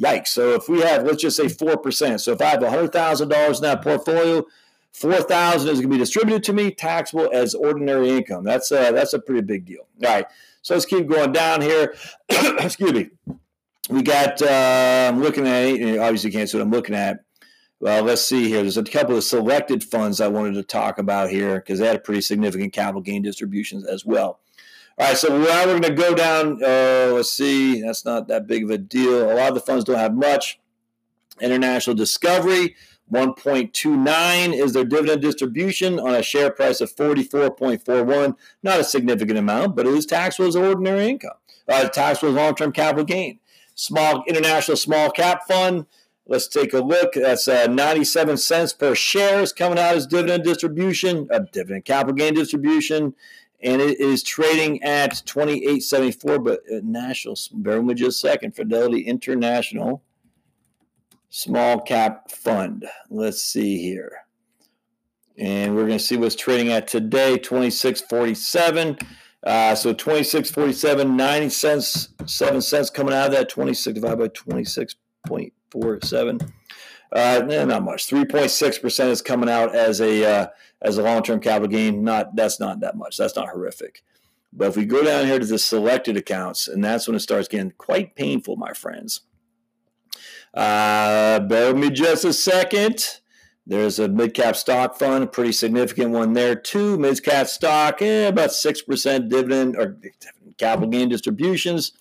Yikes. 0.00 0.28
So 0.28 0.54
if 0.54 0.68
we 0.68 0.80
have, 0.80 1.04
let's 1.04 1.22
just 1.22 1.36
say 1.36 1.44
4%. 1.44 2.20
So 2.20 2.32
if 2.32 2.40
I 2.40 2.46
have 2.46 2.60
$100,000 2.60 3.56
in 3.56 3.62
that 3.62 3.82
portfolio, 3.82 4.44
4000 4.92 5.68
is 5.68 5.80
going 5.80 5.90
to 5.90 5.94
be 5.94 5.98
distributed 5.98 6.42
to 6.44 6.52
me 6.52 6.70
taxable 6.70 7.30
as 7.32 7.54
ordinary 7.54 8.10
income. 8.10 8.44
That's 8.44 8.70
a, 8.72 8.90
that's 8.92 9.12
a 9.12 9.18
pretty 9.18 9.42
big 9.42 9.64
deal. 9.64 9.86
All 10.04 10.10
right. 10.10 10.26
So 10.62 10.74
let's 10.74 10.86
keep 10.86 11.08
going 11.08 11.32
down 11.32 11.60
here. 11.60 11.94
Excuse 12.28 12.92
me. 12.92 13.10
We 13.90 14.02
got, 14.02 14.40
uh, 14.40 15.10
I'm 15.12 15.20
looking 15.20 15.46
at, 15.46 15.98
obviously 15.98 16.30
can't 16.30 16.48
see 16.48 16.56
what 16.56 16.64
I'm 16.64 16.70
looking 16.70 16.94
at. 16.94 17.24
Well, 17.80 18.02
let's 18.04 18.22
see 18.22 18.48
here. 18.48 18.62
There's 18.62 18.78
a 18.78 18.82
couple 18.82 19.16
of 19.16 19.24
selected 19.24 19.84
funds 19.84 20.20
I 20.20 20.28
wanted 20.28 20.54
to 20.54 20.62
talk 20.62 20.98
about 20.98 21.28
here 21.28 21.56
because 21.56 21.80
they 21.80 21.86
had 21.86 21.96
a 21.96 22.00
pretty 22.00 22.22
significant 22.22 22.72
capital 22.72 23.02
gain 23.02 23.20
distributions 23.22 23.84
as 23.84 24.06
well. 24.06 24.40
All 24.96 25.08
right, 25.08 25.16
so 25.16 25.36
now 25.36 25.66
we're 25.66 25.80
going 25.80 25.82
to 25.82 25.92
go 25.92 26.14
down. 26.14 26.62
Uh, 26.62 27.10
let's 27.14 27.32
see, 27.32 27.82
that's 27.82 28.04
not 28.04 28.28
that 28.28 28.46
big 28.46 28.62
of 28.62 28.70
a 28.70 28.78
deal. 28.78 29.28
A 29.28 29.34
lot 29.34 29.48
of 29.48 29.54
the 29.54 29.60
funds 29.60 29.82
don't 29.82 29.98
have 29.98 30.14
much. 30.14 30.60
International 31.40 31.96
Discovery, 31.96 32.76
1.29 33.12 34.54
is 34.54 34.72
their 34.72 34.84
dividend 34.84 35.20
distribution 35.20 35.98
on 35.98 36.14
a 36.14 36.22
share 36.22 36.48
price 36.52 36.80
of 36.80 36.94
44.41. 36.94 38.36
Not 38.62 38.78
a 38.78 38.84
significant 38.84 39.36
amount, 39.36 39.74
but 39.74 39.84
it 39.84 39.94
is 39.94 40.06
taxable 40.06 40.46
as 40.46 40.54
ordinary 40.54 41.08
income. 41.08 41.38
Uh, 41.68 41.88
taxable 41.88 42.28
as 42.28 42.36
long 42.36 42.54
term 42.54 42.70
capital 42.70 43.04
gain. 43.04 43.40
Small 43.74 44.22
International 44.28 44.76
Small 44.76 45.10
Cap 45.10 45.48
Fund, 45.48 45.86
let's 46.28 46.46
take 46.46 46.72
a 46.72 46.78
look. 46.78 47.14
That's 47.14 47.48
uh, 47.48 47.66
97 47.66 48.36
cents 48.36 48.72
per 48.72 48.94
share 48.94 49.40
is 49.40 49.52
coming 49.52 49.78
out 49.80 49.96
as 49.96 50.06
dividend 50.06 50.44
distribution, 50.44 51.26
a 51.32 51.40
dividend 51.40 51.84
capital 51.84 52.14
gain 52.14 52.34
distribution 52.34 53.16
and 53.64 53.82
it 53.82 53.98
is 53.98 54.22
trading 54.22 54.80
at 54.82 55.10
28.74 55.26 56.44
but 56.44 56.60
uh, 56.72 56.80
national 56.84 57.36
bear 57.54 57.80
with 57.80 57.86
me 57.86 57.94
just 57.94 58.24
a 58.24 58.28
second 58.28 58.54
fidelity 58.54 59.00
international 59.00 60.02
small 61.34 61.80
cap 61.80 62.30
fund. 62.30 62.86
Let's 63.10 63.42
see 63.42 63.82
here. 63.82 64.18
And 65.36 65.74
we're 65.74 65.86
going 65.86 65.98
to 65.98 66.04
see 66.04 66.16
what's 66.16 66.36
trading 66.36 66.70
at 66.70 66.86
today 66.86 67.38
26.47 67.38 69.04
uh, 69.42 69.74
so 69.74 69.92
26.47 69.92 71.10
90 71.10 71.48
cents 71.48 72.10
7 72.24 72.62
cents 72.62 72.88
coming 72.88 73.12
out 73.12 73.26
of 73.26 73.32
that 73.32 73.48
26 73.48 73.94
divided 73.94 74.18
by 74.18 74.28
26.47 74.28 76.52
uh, 77.14 77.64
not 77.66 77.84
much 77.84 78.08
3.6% 78.08 79.08
is 79.08 79.22
coming 79.22 79.48
out 79.48 79.74
as 79.74 80.00
a 80.00 80.24
uh, 80.24 80.46
as 80.82 80.98
a 80.98 81.02
long-term 81.02 81.40
capital 81.40 81.68
gain, 81.68 82.02
not 82.02 82.34
that's 82.34 82.58
not 82.58 82.80
that 82.80 82.96
much. 82.96 83.16
That's 83.16 83.36
not 83.36 83.48
horrific. 83.48 84.02
But 84.52 84.68
if 84.68 84.76
we 84.76 84.84
go 84.84 85.02
down 85.04 85.26
here 85.26 85.38
to 85.38 85.46
the 85.46 85.58
selected 85.58 86.16
accounts, 86.16 86.68
and 86.68 86.84
that's 86.84 87.06
when 87.06 87.16
it 87.16 87.20
starts 87.20 87.48
getting 87.48 87.72
quite 87.72 88.14
painful, 88.14 88.56
my 88.56 88.72
friends. 88.72 89.22
Uh, 90.52 91.40
bear 91.40 91.72
with 91.72 91.82
me 91.82 91.90
just 91.90 92.24
a 92.24 92.32
second. 92.32 93.20
There's 93.66 93.98
a 93.98 94.08
mid 94.08 94.34
cap 94.34 94.56
stock 94.56 94.96
fund, 94.96 95.24
a 95.24 95.26
pretty 95.26 95.52
significant 95.52 96.10
one 96.10 96.34
there 96.34 96.54
too. 96.54 96.98
Mid 96.98 97.22
cap 97.22 97.46
stock, 97.46 98.02
eh, 98.02 98.28
about 98.28 98.50
6% 98.50 99.28
dividend 99.28 99.76
or 99.76 99.96
capital 100.58 100.90
gain 100.90 101.08
distributions. 101.08 101.92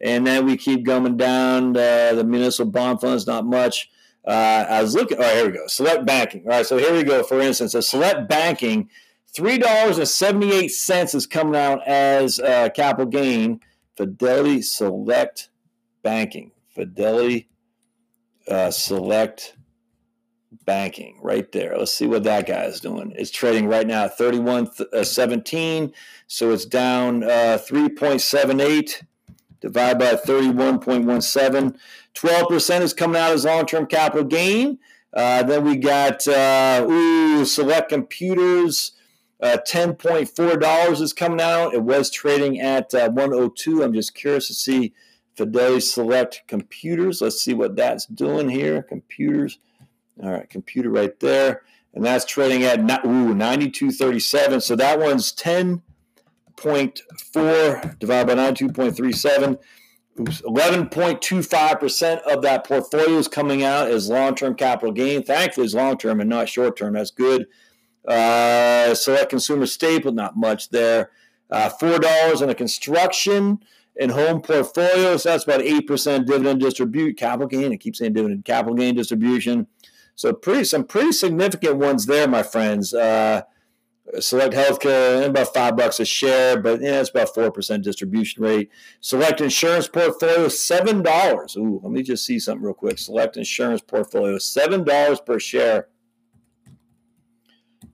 And 0.00 0.26
then 0.26 0.46
we 0.46 0.56
keep 0.56 0.84
going 0.84 1.16
down. 1.16 1.76
Uh, 1.76 2.14
the 2.14 2.24
municipal 2.24 2.70
bond 2.70 3.00
funds, 3.00 3.26
not 3.26 3.44
much. 3.44 3.90
Uh, 4.26 4.66
I 4.68 4.82
was 4.82 4.94
looking. 4.94 5.18
All 5.18 5.24
right, 5.24 5.34
here 5.36 5.46
we 5.46 5.52
go. 5.52 5.66
Select 5.66 6.06
banking. 6.06 6.42
All 6.44 6.50
right, 6.50 6.66
so 6.66 6.78
here 6.78 6.92
we 6.92 7.02
go. 7.02 7.22
For 7.24 7.40
instance, 7.40 7.74
a 7.74 7.82
select 7.82 8.28
banking, 8.28 8.88
three 9.34 9.58
dollars 9.58 9.98
and 9.98 10.06
seventy 10.06 10.52
eight 10.52 10.68
cents 10.68 11.14
is 11.14 11.26
coming 11.26 11.56
out 11.56 11.86
as 11.86 12.38
uh, 12.38 12.68
capital 12.74 13.06
gain. 13.06 13.60
Fidelity 13.96 14.62
Select 14.62 15.50
Banking. 16.02 16.52
Fidelity 16.74 17.48
uh, 18.48 18.70
Select 18.70 19.56
Banking, 20.64 21.18
right 21.22 21.50
there. 21.52 21.76
Let's 21.76 21.92
see 21.92 22.06
what 22.06 22.22
that 22.24 22.46
guy 22.46 22.64
is 22.64 22.80
doing. 22.80 23.12
It's 23.16 23.30
trading 23.30 23.66
right 23.66 23.86
now 23.86 24.04
at 24.04 24.16
thirty 24.16 24.38
one 24.38 24.70
uh, 24.92 25.02
seventeen, 25.02 25.92
so 26.28 26.52
it's 26.52 26.64
down 26.64 27.24
uh, 27.24 27.58
three 27.58 27.88
point 27.88 28.20
seven 28.20 28.60
eight. 28.60 29.02
Divide 29.62 29.98
by 29.98 30.16
thirty 30.16 30.50
one 30.50 30.78
point 30.78 31.06
one 31.06 31.22
seven. 31.22 31.78
12% 32.14 32.82
is 32.82 32.92
coming 32.92 33.20
out 33.20 33.32
as 33.32 33.44
long 33.44 33.66
term 33.66 33.86
capital 33.86 34.24
gain. 34.24 34.78
Uh, 35.14 35.42
then 35.42 35.64
we 35.64 35.76
got 35.76 36.26
uh, 36.26 36.86
ooh, 36.88 37.44
Select 37.44 37.88
Computers. 37.88 38.92
Uh, 39.40 39.58
$10.4 39.66 41.00
is 41.00 41.12
coming 41.12 41.40
out. 41.40 41.74
It 41.74 41.82
was 41.82 42.10
trading 42.10 42.60
at 42.60 42.94
uh, 42.94 43.10
102. 43.10 43.82
I'm 43.82 43.92
just 43.92 44.14
curious 44.14 44.46
to 44.46 44.54
see 44.54 44.94
Fidelity 45.36 45.80
Select 45.80 46.42
Computers. 46.46 47.20
Let's 47.20 47.42
see 47.42 47.52
what 47.52 47.74
that's 47.74 48.06
doing 48.06 48.48
here. 48.48 48.82
Computers. 48.82 49.58
All 50.22 50.30
right, 50.30 50.48
computer 50.48 50.90
right 50.90 51.18
there. 51.20 51.62
And 51.94 52.04
that's 52.04 52.24
trading 52.24 52.62
at 52.62 52.78
ooh, 53.04 53.34
92.37. 53.34 54.62
So 54.62 54.76
that 54.76 54.98
one's 54.98 55.32
10.4 56.56 57.98
divided 57.98 58.26
by 58.26 58.34
92.37. 58.34 59.58
11.25% 60.18 62.20
of 62.22 62.42
that 62.42 62.66
portfolio 62.66 63.16
is 63.16 63.28
coming 63.28 63.64
out 63.64 63.88
as 63.88 64.10
long 64.10 64.34
term 64.34 64.54
capital 64.54 64.92
gain. 64.92 65.22
Thankfully, 65.22 65.64
it's 65.64 65.74
long 65.74 65.96
term 65.96 66.20
and 66.20 66.28
not 66.28 66.48
short 66.48 66.76
term. 66.76 66.94
That's 66.94 67.10
good. 67.10 67.46
Uh, 68.06 68.94
select 68.94 69.30
consumer 69.30 69.66
staple, 69.66 70.12
not 70.12 70.36
much 70.36 70.70
there. 70.70 71.10
Uh, 71.50 71.70
$4 71.80 72.42
in 72.42 72.50
a 72.50 72.54
construction 72.54 73.60
and 74.00 74.10
home 74.10 74.40
portfolio. 74.40 75.16
So 75.16 75.30
that's 75.30 75.44
about 75.44 75.60
8% 75.60 76.26
dividend 76.26 76.60
distribute 76.60 77.16
capital 77.16 77.46
gain. 77.46 77.72
I 77.72 77.76
keep 77.76 77.96
saying 77.96 78.14
dividend 78.14 78.44
capital 78.44 78.74
gain 78.74 78.94
distribution. 78.94 79.66
So 80.14 80.32
pretty 80.32 80.64
some 80.64 80.84
pretty 80.84 81.12
significant 81.12 81.76
ones 81.76 82.06
there, 82.06 82.28
my 82.28 82.42
friends. 82.42 82.92
Uh, 82.92 83.42
Select 84.18 84.52
Healthcare, 84.52 85.26
about 85.26 85.54
five 85.54 85.76
bucks 85.76 86.00
a 86.00 86.04
share, 86.04 86.60
but 86.60 86.82
yeah, 86.82 87.00
it's 87.00 87.10
about 87.10 87.32
four 87.32 87.52
percent 87.52 87.84
distribution 87.84 88.42
rate. 88.42 88.68
Select 89.00 89.40
Insurance 89.40 89.86
Portfolio, 89.86 90.48
seven 90.48 91.02
dollars. 91.02 91.56
Ooh, 91.56 91.80
let 91.82 91.92
me 91.92 92.02
just 92.02 92.26
see 92.26 92.40
something 92.40 92.64
real 92.64 92.74
quick. 92.74 92.98
Select 92.98 93.36
Insurance 93.36 93.80
Portfolio, 93.80 94.38
seven 94.38 94.82
dollars 94.82 95.20
per 95.20 95.38
share, 95.38 95.86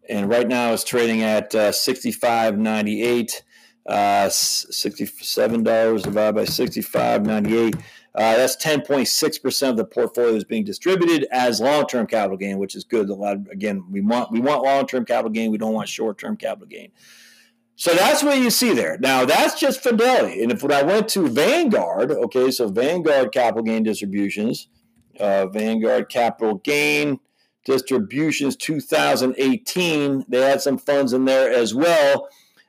and 0.09 0.31
right 0.31 0.49
now 0.49 0.73
it's 0.73 0.83
trading 0.83 1.23
at 1.23 1.55
uh, 1.55 1.73
sixty 1.73 2.11
five 2.11 2.59
ninety 2.59 3.03
eight. 3.03 3.45
Uh, 3.87 4.29
sixty 4.31 5.07
seven 5.07 5.63
dollars 5.63 6.03
divided 6.03 6.35
by 6.35 6.45
sixty 6.45 6.81
five 6.83 7.25
ninety 7.25 7.57
eight. 7.57 7.77
Uh, 8.15 8.37
that's 8.37 8.57
10.6% 8.57 9.69
of 9.69 9.77
the 9.77 9.85
portfolio 9.85 10.35
is 10.35 10.45
being 10.45 10.65
distributed 10.65 11.27
as 11.31 11.61
long-term 11.61 12.07
capital 12.07 12.37
gain, 12.37 12.59
which 12.59 12.75
is 12.75 12.85
good. 12.85 13.09
A 13.09 13.15
lot 13.15 13.37
again, 13.51 13.85
we 13.91 14.01
want 14.01 14.33
we 14.33 14.41
want 14.41 14.63
long-term 14.63 15.05
capital 15.05 15.31
gain. 15.31 15.51
We 15.51 15.59
don't 15.59 15.75
want 15.75 15.89
short-term 15.89 16.37
capital 16.37 16.67
gain. 16.67 16.91
So 17.77 17.95
that's 17.95 18.25
what 18.25 18.39
you 18.39 18.51
see 18.51 18.73
there. 18.73 18.99
Now 18.99 19.25
that's 19.25 19.61
just 19.61 19.83
Fidelity. 19.83 20.43
And 20.43 20.51
if 20.51 20.65
I 20.65 20.83
went 20.83 21.09
to 21.11 21.29
Vanguard, 21.29 22.11
okay, 22.11 22.51
so 22.51 22.69
Vanguard 22.69 23.31
capital 23.31 23.63
gain 23.63 23.85
distributions, 23.85 24.69
uh, 25.21 25.47
Vanguard 25.47 26.09
capital 26.09 26.57
gain 26.57 27.21
distributions 27.65 28.57
2018, 28.57 30.25
they 30.29 30.41
had 30.41 30.61
some 30.61 30.79
funds 30.79 31.13
in 31.13 31.25
there 31.25 31.53
as 31.53 31.75
well. 31.75 32.29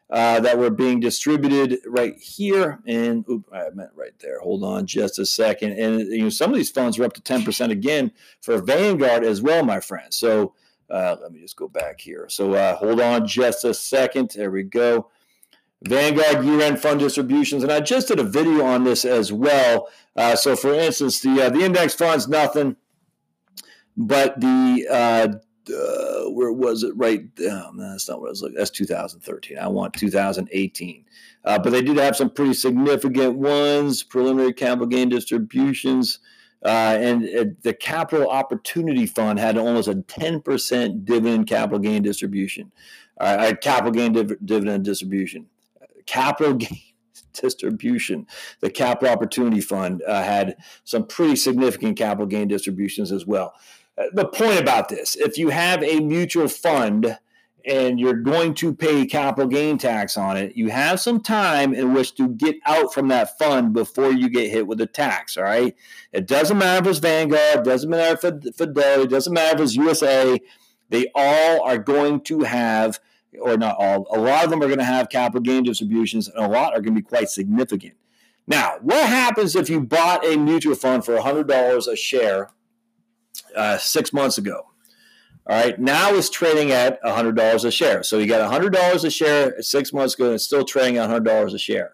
Uh, 0.10 0.40
that 0.40 0.58
were 0.58 0.70
being 0.70 1.00
distributed 1.00 1.80
right 1.86 2.18
here. 2.18 2.80
And 2.88 3.26
I 3.54 3.70
meant 3.74 3.92
right 3.96 4.18
there. 4.20 4.40
Hold 4.40 4.64
on 4.64 4.86
just 4.88 5.20
a 5.20 5.26
second. 5.26 5.74
And 5.74 6.00
you 6.00 6.24
know, 6.24 6.30
some 6.30 6.50
of 6.50 6.58
these 6.58 6.72
funds 6.72 6.98
were 6.98 7.06
up 7.06 7.14
to 7.14 7.22
10% 7.22 7.70
again 7.70 8.12
for 8.42 8.60
Vanguard 8.60 9.24
as 9.24 9.42
well, 9.42 9.64
my 9.64 9.80
friends. 9.80 10.18
So 10.18 10.54
uh, 10.90 11.18
let 11.22 11.32
me 11.32 11.40
just 11.40 11.56
go 11.56 11.68
back 11.68 12.02
here. 12.02 12.26
So 12.30 12.54
uh, 12.54 12.76
hold 12.76 13.00
on 13.00 13.28
just 13.28 13.64
a 13.64 13.74
second. 13.74 14.32
There 14.36 14.52
we 14.52 14.64
go. 14.64 15.10
Vanguard 15.84 16.44
year-end 16.44 16.82
fund 16.82 17.00
distributions, 17.00 17.64
and 17.64 17.72
I 17.72 17.80
just 17.80 18.10
did 18.10 18.20
a 18.20 18.24
video 18.24 18.66
on 18.66 18.84
this 18.84 19.06
as 19.06 19.32
well. 19.32 19.88
Uh, 20.14 20.36
so, 20.36 20.58
for 20.58 20.74
instance, 20.74 21.22
the 21.22 21.44
uh, 21.44 21.50
the 21.50 21.62
index 21.62 21.94
funds 21.94 22.28
nothing, 22.28 22.76
but 23.96 24.42
the 24.42 25.40
uh, 25.70 26.30
where 26.32 26.52
was 26.52 26.84
it? 26.84 26.94
Right, 26.96 27.22
um, 27.50 27.78
that's 27.78 28.10
not 28.10 28.20
what 28.20 28.28
I 28.28 28.30
was 28.32 28.42
looking. 28.42 28.58
That's 28.58 28.70
2013. 28.72 29.58
I 29.58 29.68
want 29.68 29.94
2018. 29.94 31.06
Uh, 31.46 31.60
but 31.60 31.70
they 31.70 31.82
did 31.82 31.98
have 31.98 32.16
some 32.16 32.30
pretty 32.30 32.54
significant 32.54 33.38
ones, 33.38 34.04
preliminary 34.04 34.54
capital 34.54 34.88
gain 34.88 35.10
distributions, 35.10 36.20
uh, 36.66 36.98
and 37.00 37.24
uh, 37.24 37.46
the 37.62 37.74
Capital 37.74 38.30
Opportunity 38.30 39.06
Fund 39.06 39.40
had 39.40 39.58
almost 39.58 39.88
a 39.88 39.96
10% 39.96 41.06
dividend 41.06 41.48
capital 41.48 41.80
gain 41.80 42.04
distribution, 42.04 42.72
uh, 43.20 43.54
capital 43.62 43.92
gain 43.92 44.12
div- 44.12 44.46
dividend 44.46 44.84
distribution, 44.84 45.46
capital 46.06 46.54
gain 46.56 46.82
distribution. 47.34 48.28
The 48.60 48.70
Capital 48.70 49.14
Opportunity 49.14 49.62
Fund 49.62 50.02
uh, 50.06 50.22
had 50.22 50.58
some 50.84 51.08
pretty 51.08 51.38
significant 51.38 51.98
capital 51.98 52.26
gain 52.26 52.50
distributions 52.50 53.14
as 53.14 53.26
well 53.26 53.54
the 54.14 54.26
point 54.26 54.60
about 54.60 54.90
this 54.90 55.16
if 55.16 55.38
you 55.38 55.50
have 55.50 55.84
a 55.84 56.00
mutual 56.00 56.48
fund 56.48 57.18
and 57.66 58.00
you're 58.00 58.14
going 58.14 58.54
to 58.56 58.74
pay 58.74 59.06
capital 59.06 59.48
gain 59.48 59.78
tax 59.78 60.18
on 60.18 60.38
it, 60.38 60.56
you 60.56 60.70
have 60.70 61.00
some 61.00 61.22
time 61.22 61.74
in 61.74 61.94
which 61.94 62.16
to 62.16 62.30
get 62.30 62.56
out 62.66 62.94
from 62.94 63.10
that 63.10 63.38
fund 63.38 63.74
before 63.74 64.12
you 64.12 64.30
get 64.30 64.50
hit 64.50 64.66
with 64.66 64.80
a 64.82 64.86
tax. 64.86 65.38
All 65.38 65.44
right. 65.44 65.76
It 66.14 66.26
doesn't 66.26 66.58
matter 66.58 66.88
if 66.88 66.92
it's 66.92 67.00
Vanguard, 67.00 67.66
doesn't 67.66 67.90
matter 67.90 68.14
if 68.14 68.24
it's 68.24 68.58
Fidelity, 68.58 69.08
doesn't 69.08 69.34
matter 69.34 69.58
if 69.58 69.62
it's 69.62 69.76
USA. 69.76 70.40
They 70.90 71.12
all 71.14 71.64
are 71.64 71.78
going 71.78 72.22
to 72.22 72.44
have, 72.44 73.00
or 73.40 73.58
not 73.58 73.76
all, 73.78 74.08
a 74.10 74.20
lot 74.20 74.46
of 74.46 74.50
them 74.50 74.62
are 74.62 74.68
going 74.68 74.80
to 74.80 74.86
have 74.86 75.10
capital 75.10 75.42
gain 75.42 75.64
distributions, 75.64 76.28
and 76.28 76.44
a 76.44 76.48
lot 76.48 76.74
are 76.74 76.82
going 76.82 76.96
to 76.96 77.02
be 77.02 77.08
quite 77.08 77.30
significant. 77.30 77.96
Now, 78.48 78.78
what 78.82 79.08
happens 79.08 79.56
if 79.56 79.70
you 79.70 79.82
bought 79.82 80.26
a 80.26 80.38
mutual 80.38 80.76
fund 80.76 81.06
for 81.06 81.16
$100 81.18 81.88
a 81.88 81.96
share 81.96 82.50
uh, 83.56 83.78
six 83.78 84.14
months 84.14 84.38
ago. 84.38 84.66
All 85.48 85.56
right, 85.56 85.80
now 85.80 86.14
it's 86.14 86.30
trading 86.30 86.72
at 86.72 87.02
$100 87.02 87.66
a 87.66 87.72
share. 87.72 88.04
So 88.04 88.20
you 88.20 88.28
got 88.28 88.52
$100 88.52 89.04
a 89.04 89.10
share 89.10 89.60
six 89.62 89.92
months 89.92 90.14
ago 90.14 90.26
and 90.26 90.36
it's 90.36 90.44
still 90.44 90.64
trading 90.64 90.98
at 90.98 91.10
$100 91.10 91.54
a 91.54 91.58
share. 91.58 91.94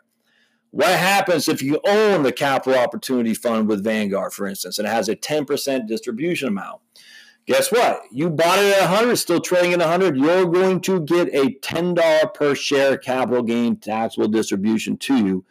What 0.72 0.90
happens 0.90 1.48
if 1.48 1.62
you 1.62 1.80
own 1.88 2.24
the 2.24 2.34
Capital 2.34 2.78
Opportunity 2.78 3.34
Fund 3.34 3.70
with 3.70 3.82
Vanguard, 3.82 4.34
for 4.34 4.46
instance, 4.46 4.78
and 4.78 4.86
it 4.86 4.92
has 4.92 5.08
a 5.08 5.16
10% 5.16 5.88
distribution 5.88 6.50
amount? 6.50 6.82
Guess 7.46 7.72
what? 7.72 8.02
You 8.12 8.30
bought 8.30 8.60
it 8.60 8.76
at 8.76 8.90
100, 8.90 9.16
still 9.16 9.40
trading 9.40 9.72
at 9.72 9.80
100. 9.80 10.18
You're 10.18 10.48
going 10.48 10.82
to 10.82 11.00
get 11.00 11.34
a 11.34 11.54
$10 11.60 12.34
per 12.34 12.56
share 12.56 12.98
capital 12.98 13.44
gain 13.44 13.78
taxable 13.78 14.28
distribution 14.28 14.98
to 14.98 15.26
you 15.26 15.46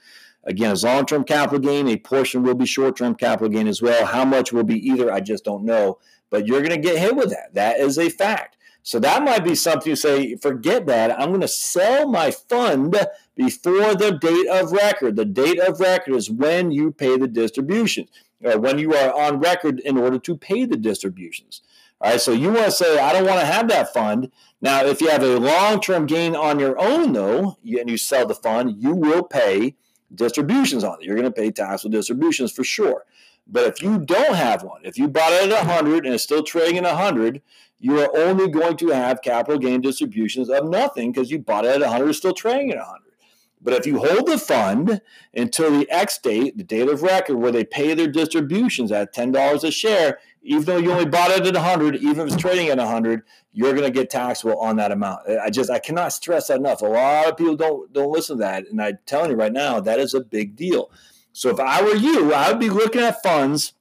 Again, 0.46 0.72
as 0.72 0.84
long 0.84 1.06
term 1.06 1.24
capital 1.24 1.58
gain, 1.58 1.88
a 1.88 1.96
portion 1.96 2.42
will 2.42 2.54
be 2.54 2.66
short 2.66 2.96
term 2.96 3.14
capital 3.14 3.48
gain 3.48 3.66
as 3.66 3.80
well. 3.80 4.06
How 4.06 4.24
much 4.24 4.52
will 4.52 4.64
be 4.64 4.78
either, 4.88 5.12
I 5.12 5.20
just 5.20 5.44
don't 5.44 5.64
know. 5.64 5.98
But 6.30 6.46
you're 6.46 6.62
going 6.62 6.70
to 6.70 6.88
get 6.88 6.98
hit 6.98 7.16
with 7.16 7.30
that. 7.30 7.54
That 7.54 7.80
is 7.80 7.98
a 7.98 8.10
fact. 8.10 8.56
So 8.82 8.98
that 9.00 9.22
might 9.22 9.44
be 9.44 9.54
something 9.54 9.88
you 9.88 9.96
say, 9.96 10.36
forget 10.36 10.84
that. 10.86 11.18
I'm 11.18 11.30
going 11.30 11.40
to 11.40 11.48
sell 11.48 12.06
my 12.06 12.30
fund 12.30 12.94
before 13.34 13.94
the 13.94 14.18
date 14.20 14.46
of 14.48 14.72
record. 14.72 15.16
The 15.16 15.24
date 15.24 15.58
of 15.58 15.80
record 15.80 16.14
is 16.14 16.30
when 16.30 16.70
you 16.70 16.92
pay 16.92 17.16
the 17.16 17.26
distributions, 17.26 18.10
or 18.42 18.58
when 18.58 18.78
you 18.78 18.94
are 18.94 19.10
on 19.14 19.40
record 19.40 19.80
in 19.80 19.96
order 19.96 20.18
to 20.18 20.36
pay 20.36 20.66
the 20.66 20.76
distributions. 20.76 21.62
All 22.00 22.10
right, 22.10 22.20
so 22.20 22.32
you 22.32 22.52
want 22.52 22.66
to 22.66 22.72
say, 22.72 22.98
I 22.98 23.14
don't 23.14 23.26
want 23.26 23.40
to 23.40 23.46
have 23.46 23.68
that 23.68 23.94
fund. 23.94 24.30
Now, 24.60 24.84
if 24.84 25.00
you 25.00 25.08
have 25.08 25.22
a 25.22 25.38
long 25.38 25.80
term 25.80 26.04
gain 26.04 26.36
on 26.36 26.58
your 26.58 26.78
own, 26.78 27.14
though, 27.14 27.56
and 27.64 27.88
you 27.88 27.96
sell 27.96 28.26
the 28.26 28.34
fund, 28.34 28.82
you 28.82 28.94
will 28.94 29.22
pay 29.22 29.76
distributions 30.14 30.84
on 30.84 30.98
it. 31.00 31.06
You're 31.06 31.16
going 31.16 31.24
to 31.24 31.32
pay 31.32 31.50
taxable 31.50 31.92
distributions 31.92 32.52
for 32.52 32.64
sure. 32.64 33.04
But 33.46 33.64
if 33.64 33.82
you 33.82 33.98
don't 33.98 34.34
have 34.34 34.62
one, 34.62 34.80
if 34.84 34.96
you 34.96 35.08
bought 35.08 35.32
it 35.32 35.50
at 35.50 35.66
100 35.66 36.06
and 36.06 36.14
it's 36.14 36.24
still 36.24 36.42
trading 36.42 36.78
at 36.78 36.84
100, 36.84 37.42
you 37.78 38.00
are 38.00 38.16
only 38.16 38.48
going 38.48 38.76
to 38.78 38.88
have 38.88 39.20
capital 39.20 39.58
gain 39.58 39.82
distributions 39.82 40.48
of 40.48 40.64
nothing 40.64 41.12
because 41.12 41.30
you 41.30 41.38
bought 41.38 41.66
it 41.66 41.74
at 41.74 41.80
100, 41.80 42.08
it's 42.08 42.18
still 42.18 42.32
trading 42.32 42.70
at 42.70 42.78
100. 42.78 43.02
But 43.60 43.74
if 43.74 43.86
you 43.86 43.98
hold 43.98 44.26
the 44.26 44.38
fund 44.38 45.00
until 45.34 45.78
the 45.78 45.90
ex 45.90 46.18
date, 46.18 46.56
the 46.56 46.64
date 46.64 46.88
of 46.88 47.02
record, 47.02 47.36
where 47.36 47.52
they 47.52 47.64
pay 47.64 47.94
their 47.94 48.08
distributions 48.08 48.92
at 48.92 49.14
$10 49.14 49.64
a 49.64 49.70
share, 49.70 50.18
even 50.44 50.64
though 50.64 50.76
you 50.76 50.92
only 50.92 51.06
bought 51.06 51.30
it 51.30 51.46
at 51.46 51.54
100, 51.54 51.96
even 51.96 52.20
if 52.20 52.32
it's 52.32 52.40
trading 52.40 52.68
at 52.68 52.78
100, 52.78 53.22
you're 53.52 53.72
going 53.72 53.84
to 53.84 53.90
get 53.90 54.10
taxable 54.10 54.58
on 54.60 54.76
that 54.76 54.92
amount. 54.92 55.28
I 55.42 55.50
just 55.50 55.70
I 55.70 55.78
cannot 55.78 56.12
stress 56.12 56.48
that 56.48 56.58
enough. 56.58 56.82
A 56.82 56.86
lot 56.86 57.28
of 57.28 57.36
people 57.36 57.56
don't 57.56 57.92
don't 57.92 58.12
listen 58.12 58.36
to 58.36 58.42
that, 58.42 58.66
and 58.68 58.80
I'm 58.80 58.98
telling 59.06 59.30
you 59.30 59.36
right 59.36 59.52
now 59.52 59.80
that 59.80 59.98
is 59.98 60.14
a 60.14 60.20
big 60.20 60.54
deal. 60.54 60.90
So 61.32 61.50
if 61.50 61.58
I 61.58 61.82
were 61.82 61.96
you, 61.96 62.32
I 62.32 62.50
would 62.50 62.60
be 62.60 62.70
looking 62.70 63.00
at 63.00 63.22
funds. 63.22 63.72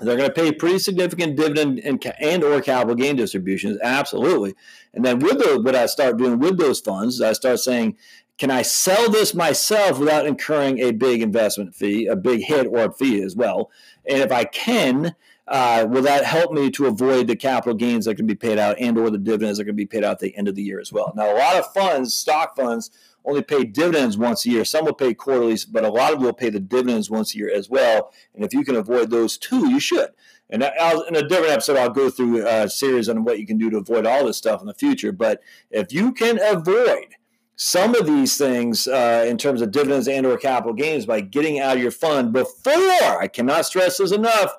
They're 0.00 0.16
going 0.16 0.28
to 0.28 0.34
pay 0.34 0.50
pretty 0.50 0.80
significant 0.80 1.36
dividend 1.36 1.78
and, 1.78 2.04
and 2.18 2.42
or 2.42 2.60
capital 2.60 2.96
gain 2.96 3.14
distributions, 3.14 3.78
absolutely. 3.80 4.54
And 4.92 5.04
then 5.04 5.20
with 5.20 5.38
the, 5.38 5.60
what 5.62 5.76
I 5.76 5.86
start 5.86 6.16
doing 6.16 6.40
with 6.40 6.58
those 6.58 6.80
funds, 6.80 7.20
I 7.22 7.32
start 7.32 7.60
saying, 7.60 7.96
can 8.36 8.50
I 8.50 8.62
sell 8.62 9.08
this 9.08 9.34
myself 9.34 10.00
without 10.00 10.26
incurring 10.26 10.80
a 10.80 10.90
big 10.90 11.22
investment 11.22 11.76
fee, 11.76 12.08
a 12.08 12.16
big 12.16 12.42
hit 12.42 12.66
or 12.66 12.78
a 12.78 12.92
fee 12.92 13.22
as 13.22 13.36
well? 13.36 13.70
And 14.04 14.20
if 14.20 14.32
I 14.32 14.44
can, 14.44 15.14
uh, 15.46 15.86
will 15.88 16.02
that 16.02 16.24
help 16.24 16.52
me 16.52 16.70
to 16.70 16.86
avoid 16.86 17.26
the 17.26 17.36
capital 17.36 17.74
gains 17.74 18.06
that 18.06 18.16
can 18.16 18.26
be 18.26 18.34
paid 18.34 18.58
out 18.58 18.76
and 18.78 18.96
or 18.96 19.10
the 19.10 19.18
dividends 19.18 19.58
that 19.58 19.64
can 19.64 19.76
be 19.76 19.86
paid 19.86 20.04
out 20.04 20.12
at 20.12 20.18
the 20.20 20.36
end 20.36 20.48
of 20.48 20.54
the 20.54 20.62
year 20.62 20.80
as 20.80 20.92
well? 20.92 21.12
Now, 21.14 21.34
a 21.34 21.36
lot 21.36 21.56
of 21.56 21.72
funds, 21.72 22.14
stock 22.14 22.56
funds, 22.56 22.90
only 23.24 23.42
pay 23.42 23.64
dividends 23.64 24.18
once 24.18 24.44
a 24.44 24.50
year. 24.50 24.64
Some 24.64 24.84
will 24.84 24.94
pay 24.94 25.14
quarterly, 25.14 25.56
but 25.70 25.84
a 25.84 25.90
lot 25.90 26.12
of 26.12 26.20
will 26.20 26.32
pay 26.32 26.50
the 26.50 26.60
dividends 26.60 27.10
once 27.10 27.34
a 27.34 27.38
year 27.38 27.50
as 27.54 27.68
well. 27.70 28.12
And 28.34 28.44
if 28.44 28.52
you 28.52 28.64
can 28.64 28.76
avoid 28.76 29.10
those 29.10 29.38
two, 29.38 29.68
you 29.70 29.80
should. 29.80 30.10
And 30.50 30.62
I'll, 30.62 31.02
in 31.02 31.16
a 31.16 31.26
different 31.26 31.52
episode, 31.52 31.78
I'll 31.78 31.90
go 31.90 32.10
through 32.10 32.46
a 32.46 32.68
series 32.68 33.08
on 33.08 33.24
what 33.24 33.38
you 33.38 33.46
can 33.46 33.56
do 33.56 33.70
to 33.70 33.78
avoid 33.78 34.06
all 34.06 34.26
this 34.26 34.36
stuff 34.36 34.60
in 34.60 34.66
the 34.66 34.74
future. 34.74 35.10
But 35.10 35.40
if 35.70 35.92
you 35.92 36.12
can 36.12 36.38
avoid 36.40 37.14
some 37.56 37.94
of 37.94 38.06
these 38.06 38.36
things 38.36 38.86
uh, 38.86 39.24
in 39.26 39.38
terms 39.38 39.62
of 39.62 39.70
dividends 39.70 40.06
and 40.06 40.26
or 40.26 40.36
capital 40.36 40.74
gains 40.74 41.06
by 41.06 41.20
getting 41.20 41.60
out 41.60 41.76
of 41.76 41.82
your 41.82 41.90
fund 41.90 42.32
before, 42.32 43.20
I 43.20 43.28
cannot 43.32 43.64
stress 43.64 43.98
this 43.98 44.12
enough, 44.12 44.52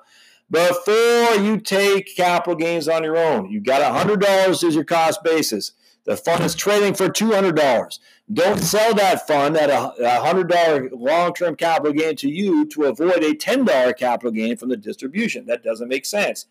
before 0.50 1.34
you 1.36 1.58
take 1.58 2.16
capital 2.16 2.54
gains 2.54 2.88
on 2.88 3.02
your 3.02 3.16
own. 3.16 3.50
You 3.50 3.60
got 3.60 3.82
$100 3.82 4.64
as 4.64 4.74
your 4.74 4.84
cost 4.84 5.22
basis. 5.22 5.72
The 6.04 6.16
fund 6.16 6.44
is 6.44 6.54
trading 6.54 6.94
for 6.94 7.08
$200. 7.08 7.98
Don't 8.32 8.58
sell 8.58 8.94
that 8.94 9.26
fund 9.26 9.56
at 9.56 9.70
a 9.70 9.92
$100 10.00 10.90
long 10.92 11.34
term 11.34 11.56
capital 11.56 11.92
gain 11.92 12.16
to 12.16 12.28
you 12.28 12.64
to 12.66 12.84
avoid 12.84 13.22
a 13.22 13.34
$10 13.34 13.96
capital 13.96 14.30
gain 14.30 14.56
from 14.56 14.68
the 14.68 14.76
distribution. 14.76 15.46
That 15.46 15.64
doesn't 15.64 15.88
make 15.88 16.04
sense. 16.04 16.46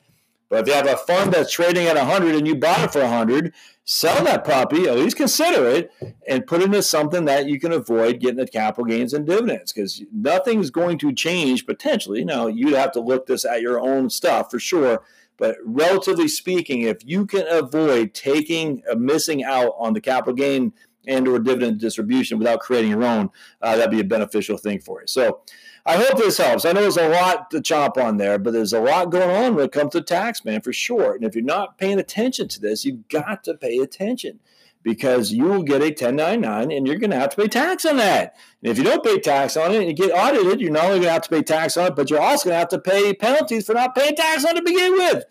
But 0.50 0.62
if 0.62 0.68
you 0.68 0.74
have 0.74 0.88
a 0.88 0.98
fund 0.98 1.34
that's 1.34 1.52
trading 1.52 1.88
at 1.88 1.96
100 1.96 2.36
and 2.36 2.48
you 2.48 2.56
buy 2.56 2.84
it 2.84 2.92
for 2.92 3.02
100, 3.02 3.54
sell 3.84 4.24
that 4.24 4.44
property, 4.44 4.88
at 4.88 4.98
least 4.98 5.18
consider 5.18 5.68
it, 5.68 5.92
and 6.28 6.46
put 6.46 6.62
it 6.62 6.66
into 6.66 6.84
something 6.84 7.26
that 7.26 7.48
you 7.48 7.60
can 7.60 7.72
avoid 7.72 8.20
getting 8.20 8.38
the 8.38 8.48
capital 8.48 8.86
gains 8.86 9.14
and 9.14 9.26
dividends 9.26 9.74
because 9.74 10.04
nothing's 10.12 10.70
going 10.70 10.98
to 11.00 11.14
change 11.14 11.66
potentially. 11.66 12.24
Now, 12.24 12.48
you'd 12.48 12.74
have 12.74 12.92
to 12.94 13.00
look 13.00 13.26
this 13.26 13.46
at 13.46 13.62
your 13.62 13.80
own 13.80 14.10
stuff 14.10 14.52
for 14.52 14.60
sure. 14.60 15.04
But 15.38 15.58
relatively 15.66 16.28
speaking, 16.28 16.82
if 16.82 17.06
you 17.06 17.26
can 17.26 17.46
avoid 17.48 18.14
taking, 18.14 18.84
uh, 18.90 18.96
missing 18.96 19.44
out 19.44 19.74
on 19.78 19.94
the 19.94 20.02
capital 20.02 20.34
gain 20.34 20.74
and 21.08 21.28
or 21.28 21.40
dividend 21.40 21.80
distribution 21.80 22.40
without 22.40 22.62
creating 22.62 22.92
your 22.92 23.04
own, 23.04 23.30
uh, 23.62 23.76
that'd 23.76 23.92
be 23.92 24.00
a 24.00 24.06
beneficial 24.06 24.58
thing 24.58 24.80
for 24.80 25.02
you. 25.02 25.08
So 25.08 25.42
I 25.88 25.98
hope 25.98 26.17
this 26.17 26.39
helps. 26.39 26.65
I 26.65 26.71
know 26.71 26.82
there's 26.82 26.98
a 26.98 27.10
lot 27.10 27.52
to 27.52 27.62
chop 27.62 27.98
on 27.98 28.17
there, 28.17 28.39
but 28.39 28.54
there's 28.54 28.74
a 28.74 28.80
lot 28.80 29.12
going 29.12 29.30
on 29.30 29.56
when 29.56 29.65
it 29.65 29.71
comes 29.71 29.91
to 29.91 30.02
tax, 30.02 30.43
man, 30.43 30.62
for 30.62 30.74
sure. 30.74 31.13
And 31.13 31.24
if 31.24 31.36
you're 31.36 31.43
not 31.43 31.78
paying 31.78 32.00
attention 32.00 32.48
to 32.50 32.60
this, 32.60 32.86
you've 32.86 33.08
got 33.08 33.43
to 33.43 33.54
pay 33.54 33.78
attention 33.78 34.39
because 34.82 35.32
you 35.32 35.43
will 35.43 35.63
get 35.63 35.82
a 35.82 35.86
1099 35.86 36.71
and 36.71 36.88
you're 36.88 36.98
going 36.98 37.12
to 37.12 37.19
have 37.19 37.30
to 37.32 37.38
pay 37.38 37.48
tax 37.48 37.86
on 37.86 37.98
that. 37.98 38.36
And 38.63 38.71
if 38.71 38.80
you 38.80 38.84
don't 38.84 39.04
pay 39.04 39.19
tax 39.19 39.56
on 39.58 39.74
it 39.74 39.78
and 39.78 39.88
you 39.88 39.93
get 39.93 40.12
audited, 40.12 40.60
you're 40.60 40.71
not 40.71 40.86
only 40.86 40.98
going 40.98 41.08
to 41.08 41.12
have 41.12 41.24
to 41.24 41.30
pay 41.30 41.43
tax 41.43 41.78
on 41.78 41.88
it, 41.88 41.95
but 41.95 42.10
you're 42.10 42.21
also 42.21 42.45
going 42.45 42.56
to 42.56 42.60
have 42.60 42.69
to 42.69 42.80
pay 42.80 43.13
penalties 43.13 43.67
for 43.67 43.74
not 43.74 43.95
paying 43.95 44.15
tax 44.15 44.43
on 44.43 44.52
it 44.52 44.60
to 44.60 44.63
begin 44.63 44.93
with. 44.93 45.24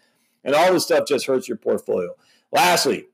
And 0.45 0.55
all 0.55 0.73
this 0.73 0.85
stuff 0.85 1.07
just 1.09 1.27
hurts 1.27 1.49
your 1.49 1.57
portfolio. 1.57 2.15
Lastly, 2.53 3.07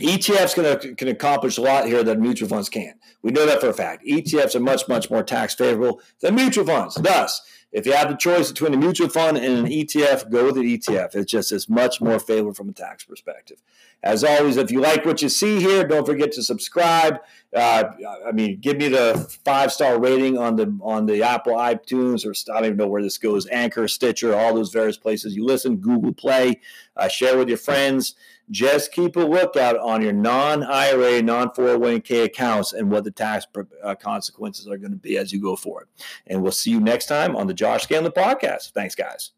ETFs 0.00 0.54
can, 0.54 0.96
can 0.96 1.08
accomplish 1.08 1.58
a 1.58 1.62
lot 1.62 1.86
here 1.86 2.02
that 2.02 2.18
mutual 2.18 2.48
funds 2.48 2.68
can't. 2.68 2.98
We 3.22 3.30
know 3.30 3.46
that 3.46 3.60
for 3.60 3.68
a 3.68 3.72
fact. 3.72 4.04
ETFs 4.06 4.54
are 4.54 4.60
much, 4.60 4.88
much 4.88 5.10
more 5.10 5.22
tax 5.22 5.54
favorable 5.54 6.00
than 6.20 6.34
mutual 6.34 6.66
funds. 6.66 6.94
Thus, 6.94 7.42
if 7.70 7.84
you 7.84 7.92
have 7.92 8.08
the 8.08 8.16
choice 8.16 8.50
between 8.50 8.72
a 8.72 8.78
mutual 8.78 9.10
fund 9.10 9.36
and 9.36 9.58
an 9.58 9.66
ETF, 9.66 10.30
go 10.30 10.46
with 10.46 10.54
the 10.54 10.78
ETF. 10.78 11.14
It's 11.14 11.30
just 11.30 11.52
as 11.52 11.68
much 11.68 12.00
more 12.00 12.18
favorable 12.18 12.54
from 12.54 12.70
a 12.70 12.72
tax 12.72 13.04
perspective. 13.04 13.60
As 14.02 14.24
always, 14.24 14.56
if 14.56 14.70
you 14.70 14.80
like 14.80 15.04
what 15.04 15.20
you 15.20 15.28
see 15.28 15.60
here, 15.60 15.86
don't 15.86 16.06
forget 16.06 16.32
to 16.32 16.42
subscribe. 16.42 17.18
Uh, 17.54 17.84
I 18.26 18.32
mean, 18.32 18.58
give 18.60 18.78
me 18.78 18.88
the 18.88 19.26
five 19.44 19.70
star 19.70 20.00
rating 20.00 20.38
on 20.38 20.56
the 20.56 20.78
on 20.80 21.06
the 21.06 21.22
Apple 21.22 21.54
iTunes 21.54 22.24
or 22.24 22.30
I 22.52 22.60
don't 22.60 22.66
even 22.66 22.76
know 22.78 22.86
where 22.86 23.02
this 23.02 23.18
goes, 23.18 23.46
Anchor, 23.48 23.86
Stitcher, 23.88 24.34
all 24.34 24.54
those 24.54 24.72
various 24.72 24.96
places 24.96 25.36
you 25.36 25.44
listen, 25.44 25.76
Google 25.76 26.14
Play. 26.14 26.60
Uh, 26.96 27.08
share 27.08 27.36
with 27.36 27.48
your 27.48 27.58
friends. 27.58 28.14
Just 28.50 28.92
keep 28.92 29.16
a 29.16 29.20
lookout 29.20 29.76
on 29.78 30.02
your 30.02 30.12
non 30.12 30.62
IRA, 30.62 31.22
non 31.22 31.50
401k 31.50 32.24
accounts 32.24 32.72
and 32.72 32.90
what 32.90 33.04
the 33.04 33.10
tax 33.10 33.46
uh, 33.82 33.94
consequences 33.94 34.68
are 34.68 34.78
going 34.78 34.92
to 34.92 34.96
be 34.96 35.18
as 35.18 35.32
you 35.32 35.40
go 35.40 35.56
forward. 35.56 35.88
And 36.26 36.42
we'll 36.42 36.52
see 36.52 36.70
you 36.70 36.80
next 36.80 37.06
time 37.06 37.36
on 37.36 37.46
the 37.46 37.54
Josh 37.54 37.86
Scandlen 37.86 38.14
podcast. 38.14 38.72
Thanks, 38.72 38.94
guys. 38.94 39.32